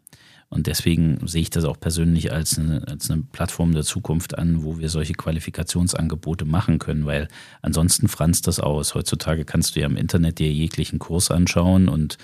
[0.50, 4.64] Und deswegen sehe ich das auch persönlich als eine, als eine Plattform der Zukunft an,
[4.64, 7.28] wo wir solche Qualifikationsangebote machen können, weil
[7.62, 8.96] ansonsten franzt das aus.
[8.96, 12.18] Heutzutage kannst du ja im Internet dir jeglichen Kurs anschauen und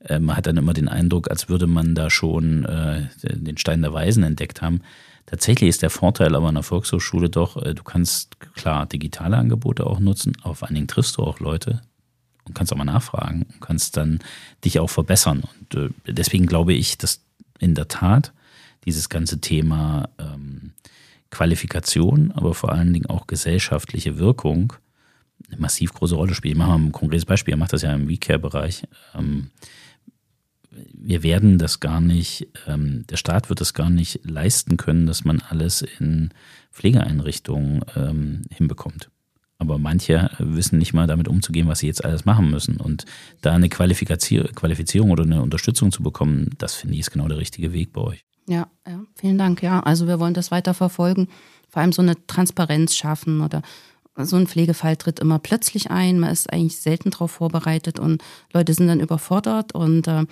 [0.00, 3.82] äh, man hat dann immer den Eindruck, als würde man da schon äh, den Stein
[3.82, 4.80] der Weisen entdeckt haben.
[5.26, 9.86] Tatsächlich ist der Vorteil aber an der Volkshochschule doch, äh, du kannst klar digitale Angebote
[9.86, 11.82] auch nutzen, aber vor allen Dingen triffst du auch Leute
[12.44, 14.18] und kannst auch mal nachfragen und kannst dann
[14.64, 15.44] dich auch verbessern.
[15.44, 17.20] Und äh, deswegen glaube ich, dass
[17.60, 18.32] in der Tat
[18.84, 20.72] dieses ganze Thema ähm,
[21.30, 24.72] Qualifikation, aber vor allen Dingen auch gesellschaftliche Wirkung
[25.48, 26.54] eine massiv große Rolle spielt.
[26.54, 28.84] Ich mache mal ein konkretes Beispiel, er macht das ja im WeCare-Bereich.
[29.14, 29.50] Ähm,
[30.70, 35.24] wir werden das gar nicht, ähm, der Staat wird das gar nicht leisten können, dass
[35.24, 36.30] man alles in
[36.72, 39.10] Pflegeeinrichtungen ähm, hinbekommt.
[39.60, 42.78] Aber manche wissen nicht mal damit umzugehen, was sie jetzt alles machen müssen.
[42.78, 43.04] Und
[43.42, 47.72] da eine Qualifizierung oder eine Unterstützung zu bekommen, das finde ich ist genau der richtige
[47.72, 48.24] Weg bei euch.
[48.48, 49.62] Ja, ja, vielen Dank.
[49.62, 51.28] Ja, also wir wollen das weiter verfolgen,
[51.68, 53.62] vor allem so eine Transparenz schaffen oder
[54.16, 56.18] so ein Pflegefall tritt immer plötzlich ein.
[56.18, 60.24] Man ist eigentlich selten darauf vorbereitet und Leute sind dann überfordert und äh,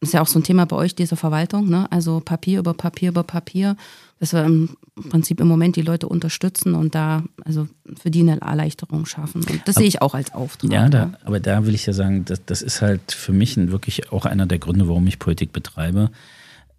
[0.00, 1.90] ist ja auch so ein Thema bei euch, diese Verwaltung, ne?
[1.90, 3.76] Also Papier über Papier über Papier,
[4.20, 4.76] dass wir im
[5.08, 7.66] Prinzip im Moment die Leute unterstützen und da also
[8.00, 9.42] für die eine Erleichterung schaffen.
[9.42, 10.72] Und das aber, sehe ich auch als Auftrag.
[10.72, 14.12] Ja, da, aber da will ich ja sagen, das, das ist halt für mich wirklich
[14.12, 16.10] auch einer der Gründe, warum ich Politik betreibe.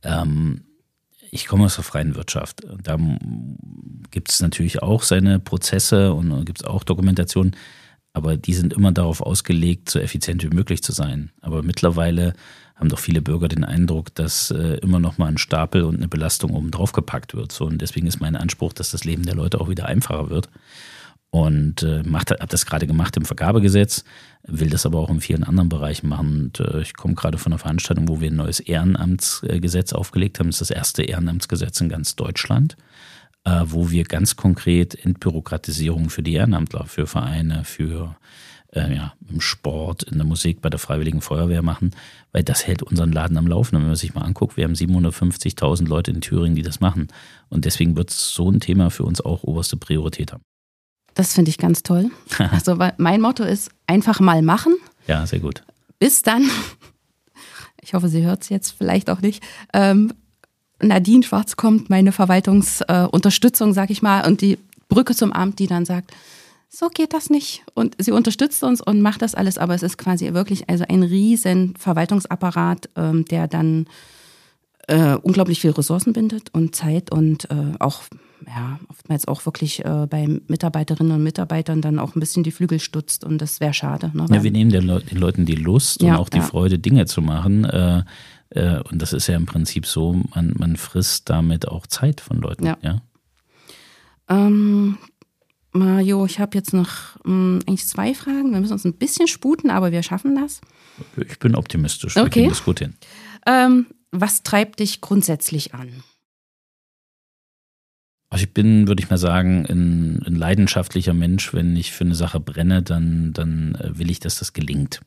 [0.03, 0.61] Ähm,
[1.31, 2.61] ich komme aus der freien Wirtschaft.
[2.81, 2.97] Da
[4.11, 7.55] gibt es natürlich auch seine Prozesse und gibt es auch Dokumentationen,
[8.13, 11.31] aber die sind immer darauf ausgelegt, so effizient wie möglich zu sein.
[11.41, 12.33] Aber mittlerweile
[12.77, 16.07] haben doch viele Bürger den Eindruck, dass äh, immer noch mal ein Stapel und eine
[16.07, 17.51] Belastung oben drauf gepackt wird.
[17.51, 20.49] So, und deswegen ist mein Anspruch, dass das Leben der Leute auch wieder einfacher wird.
[21.29, 24.05] Und äh, habe das gerade gemacht im Vergabegesetz,
[24.43, 26.41] will das aber auch in vielen anderen Bereichen machen.
[26.43, 30.47] Und äh, ich komme gerade von einer Veranstaltung, wo wir ein neues Ehrenamtsgesetz aufgelegt haben.
[30.47, 32.77] Das ist das erste Ehrenamtsgesetz in ganz Deutschland,
[33.43, 38.15] äh, wo wir ganz konkret Entbürokratisierung für die Ehrenamtler, für Vereine, für
[38.73, 41.91] äh, ja, im Sport, in der Musik, bei der Freiwilligen Feuerwehr machen,
[42.31, 43.75] weil das hält unseren Laden am Laufen.
[43.75, 47.07] Und wenn man sich mal anguckt, wir haben 750.000 Leute in Thüringen, die das machen.
[47.49, 50.43] Und deswegen wird so ein Thema für uns auch oberste Priorität haben.
[51.13, 52.11] Das finde ich ganz toll.
[52.51, 54.75] Also mein Motto ist einfach mal machen.
[55.07, 55.63] Ja, sehr gut.
[55.99, 56.49] Bis dann.
[57.81, 59.41] Ich hoffe, sie hört es jetzt vielleicht auch nicht.
[59.73, 60.13] Ähm,
[60.81, 65.67] Nadine Schwarz kommt, meine Verwaltungsunterstützung, äh, sag ich mal, und die Brücke zum Amt, die
[65.67, 66.11] dann sagt,
[66.69, 67.63] so geht das nicht.
[67.73, 71.03] Und sie unterstützt uns und macht das alles, aber es ist quasi wirklich also ein
[71.03, 73.85] riesen Verwaltungsapparat, ähm, der dann
[74.87, 78.03] äh, unglaublich viel Ressourcen bindet und Zeit und äh, auch
[78.45, 82.79] ja, oftmals auch wirklich äh, bei Mitarbeiterinnen und Mitarbeitern dann auch ein bisschen die Flügel
[82.79, 84.11] stutzt und das wäre schade.
[84.13, 84.27] Ne?
[84.29, 86.43] Ja, wir nehmen den, Le den, Leuten die Lust ja, und auch die ja.
[86.43, 87.65] Freude, Dinge zu machen.
[87.65, 88.03] Äh,
[88.51, 92.37] äh, und das ist ja im Prinzip so, man, man frisst damit auch Zeit von
[92.37, 92.65] Leuten.
[92.65, 92.77] Ja.
[92.81, 93.01] ja?
[94.29, 94.97] Ähm,
[95.77, 98.51] Mario, ich habe jetzt noch mh, hm, eigentlich zwei Fragen.
[98.51, 100.61] Wir müssen uns ein bisschen sputen, aber wir schaffen das.
[101.17, 102.15] Ich bin optimistisch.
[102.15, 102.47] Wir okay.
[102.47, 102.95] das gut hin.
[103.45, 106.03] Ähm, was treibt dich grundsätzlich an?
[108.29, 111.53] Also ich bin, würde ich mal sagen, ein, ein, leidenschaftlicher Mensch.
[111.53, 114.99] Wenn ich für eine Sache brenne, dann, dann äh, will ich, dass das gelingt.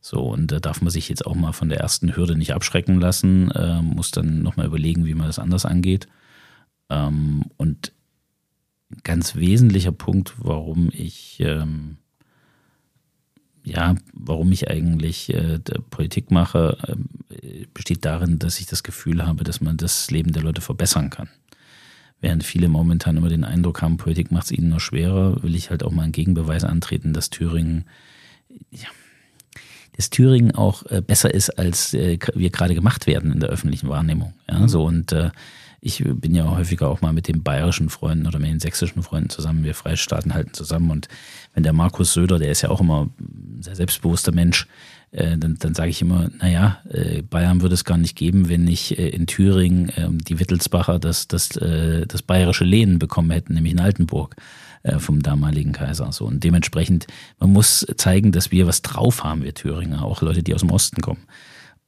[0.00, 3.00] So, und da darf man sich jetzt auch mal von der ersten Hürde nicht abschrecken
[3.00, 6.06] lassen, äh, muss dann nochmal überlegen, wie man das anders angeht.
[6.88, 7.92] Ähm, und
[9.02, 11.96] ganz wesentlicher Punkt, warum ich, ähm,
[13.64, 15.58] ja, warum ich eigentlich äh,
[15.90, 16.78] Politik mache,
[17.30, 21.10] äh, besteht darin, dass ich das Gefühl habe, dass man das Leben der Leute verbessern
[21.10, 21.28] kann.
[22.20, 25.70] Während viele momentan immer den Eindruck haben, Politik macht es ihnen nur schwerer, will ich
[25.70, 27.84] halt auch mal einen Gegenbeweis antreten, dass Thüringen,
[28.70, 28.88] ja,
[29.96, 33.88] dass Thüringen auch äh, besser ist, als äh, wir gerade gemacht werden in der öffentlichen
[33.88, 34.32] Wahrnehmung.
[34.48, 34.68] Ja, mhm.
[34.68, 35.30] so und äh,
[35.86, 39.30] ich bin ja häufiger auch mal mit den bayerischen Freunden oder mit den sächsischen Freunden
[39.30, 39.62] zusammen.
[39.62, 40.90] Wir Freistaaten halten zusammen.
[40.90, 41.06] Und
[41.54, 44.66] wenn der Markus Söder, der ist ja auch immer ein sehr selbstbewusster Mensch,
[45.12, 48.64] äh, dann, dann sage ich immer, naja, äh, Bayern würde es gar nicht geben, wenn
[48.64, 53.72] nicht äh, in Thüringen ähm, die Wittelsbacher das, das, das bayerische Lehen bekommen hätten, nämlich
[53.72, 54.36] in Altenburg
[54.98, 56.12] vom damaligen Kaiser.
[56.12, 56.26] So.
[56.26, 57.08] Und dementsprechend,
[57.40, 60.70] man muss zeigen, dass wir was drauf haben, wir Thüringer, auch Leute, die aus dem
[60.70, 61.24] Osten kommen.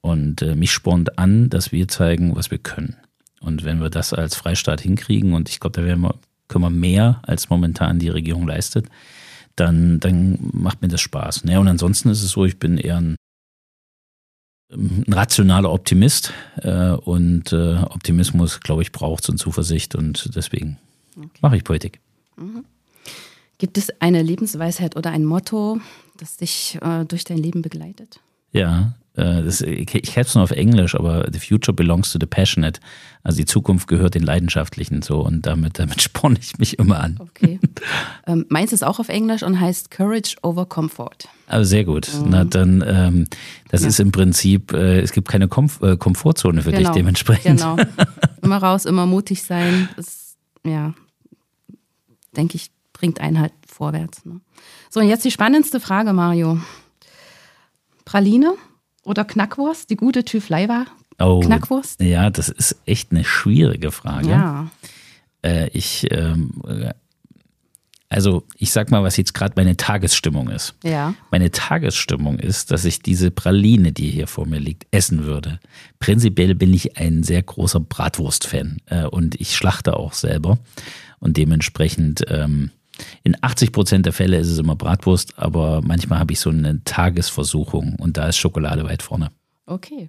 [0.00, 2.96] Und mich spornt an, dass wir zeigen, was wir können.
[3.40, 6.14] Und wenn wir das als Freistaat hinkriegen, und ich glaube, da wir,
[6.48, 8.86] können wir mehr, als momentan die Regierung leistet,
[9.56, 11.42] dann, dann macht mir das Spaß.
[11.46, 13.16] Ja, und ansonsten ist es so, ich bin eher ein,
[14.72, 20.78] ein rationaler Optimist äh, und äh, Optimismus, glaube ich, braucht es und Zuversicht und deswegen
[21.16, 21.28] okay.
[21.40, 22.00] mache ich Politik.
[22.36, 22.64] Mhm.
[23.58, 25.80] Gibt es eine Lebensweisheit oder ein Motto,
[26.16, 28.20] das dich äh, durch dein Leben begleitet?
[28.52, 32.26] Ja, das, ich, ich kenne es nur auf Englisch, aber the future belongs to the
[32.26, 32.80] passionate.
[33.22, 37.18] Also die Zukunft gehört den Leidenschaftlichen so und damit, damit sporne ich mich immer an.
[37.18, 37.58] Okay.
[38.26, 41.28] Ähm, meins ist auch auf Englisch und heißt Courage over Comfort.
[41.46, 42.08] Also sehr gut.
[42.14, 42.26] Mhm.
[42.30, 43.26] Na dann, ähm,
[43.70, 43.88] das ja.
[43.88, 46.90] ist im Prinzip, äh, es gibt keine Komf äh, Komfortzone für genau.
[46.90, 47.60] dich dementsprechend.
[47.60, 47.76] Genau.
[48.42, 49.88] Immer raus, immer mutig sein.
[49.96, 50.94] Das, ja,
[52.36, 54.24] denke ich, bringt einen halt vorwärts.
[54.24, 54.40] Ne?
[54.90, 56.60] So, und jetzt die spannendste Frage, Mario.
[58.04, 58.54] Praline
[59.08, 59.90] oder Knackwurst?
[59.90, 60.86] Die gute Tüflei war
[61.18, 62.00] oh, Knackwurst?
[62.00, 64.28] Ja, das ist echt eine schwierige Frage.
[64.28, 64.70] Ja.
[65.42, 66.52] Äh, ich, ähm,
[68.08, 70.74] also ich sag mal, was jetzt gerade meine Tagesstimmung ist.
[70.82, 71.14] Ja.
[71.30, 75.60] Meine Tagesstimmung ist, dass ich diese Praline, die hier vor mir liegt, essen würde.
[75.98, 80.58] Prinzipiell bin ich ein sehr großer Bratwurst-Fan äh, und ich schlachte auch selber.
[81.20, 82.70] Und dementsprechend ähm,
[83.22, 86.82] in 80 Prozent der Fälle ist es immer Bratwurst, aber manchmal habe ich so eine
[86.84, 89.30] Tagesversuchung und da ist Schokolade weit vorne.
[89.66, 90.08] Okay.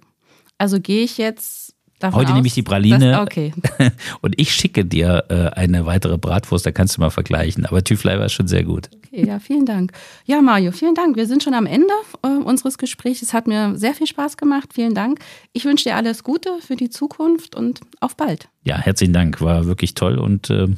[0.58, 3.52] Also gehe ich jetzt davon Heute aus, nehme ich die Praline das, okay.
[4.20, 7.66] und ich schicke dir äh, eine weitere Bratwurst, da kannst du mal vergleichen.
[7.66, 8.90] Aber Tüflei war schon sehr gut.
[9.06, 9.92] Okay, ja, vielen Dank.
[10.24, 11.16] Ja, Mario, vielen Dank.
[11.16, 13.22] Wir sind schon am Ende äh, unseres Gesprächs.
[13.22, 14.70] Es hat mir sehr viel Spaß gemacht.
[14.72, 15.20] Vielen Dank.
[15.52, 18.48] Ich wünsche dir alles Gute für die Zukunft und auf bald.
[18.64, 19.40] Ja, herzlichen Dank.
[19.40, 20.68] War wirklich toll und äh,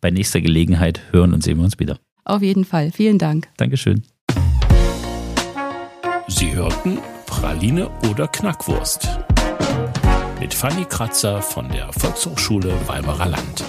[0.00, 1.98] bei nächster Gelegenheit hören und sehen wir uns wieder.
[2.24, 2.92] Auf jeden Fall.
[2.92, 3.48] Vielen Dank.
[3.56, 4.02] Dankeschön.
[6.28, 9.08] Sie hörten Praline oder Knackwurst
[10.40, 13.64] mit Fanny Kratzer von der Volkshochschule Weimarer Land.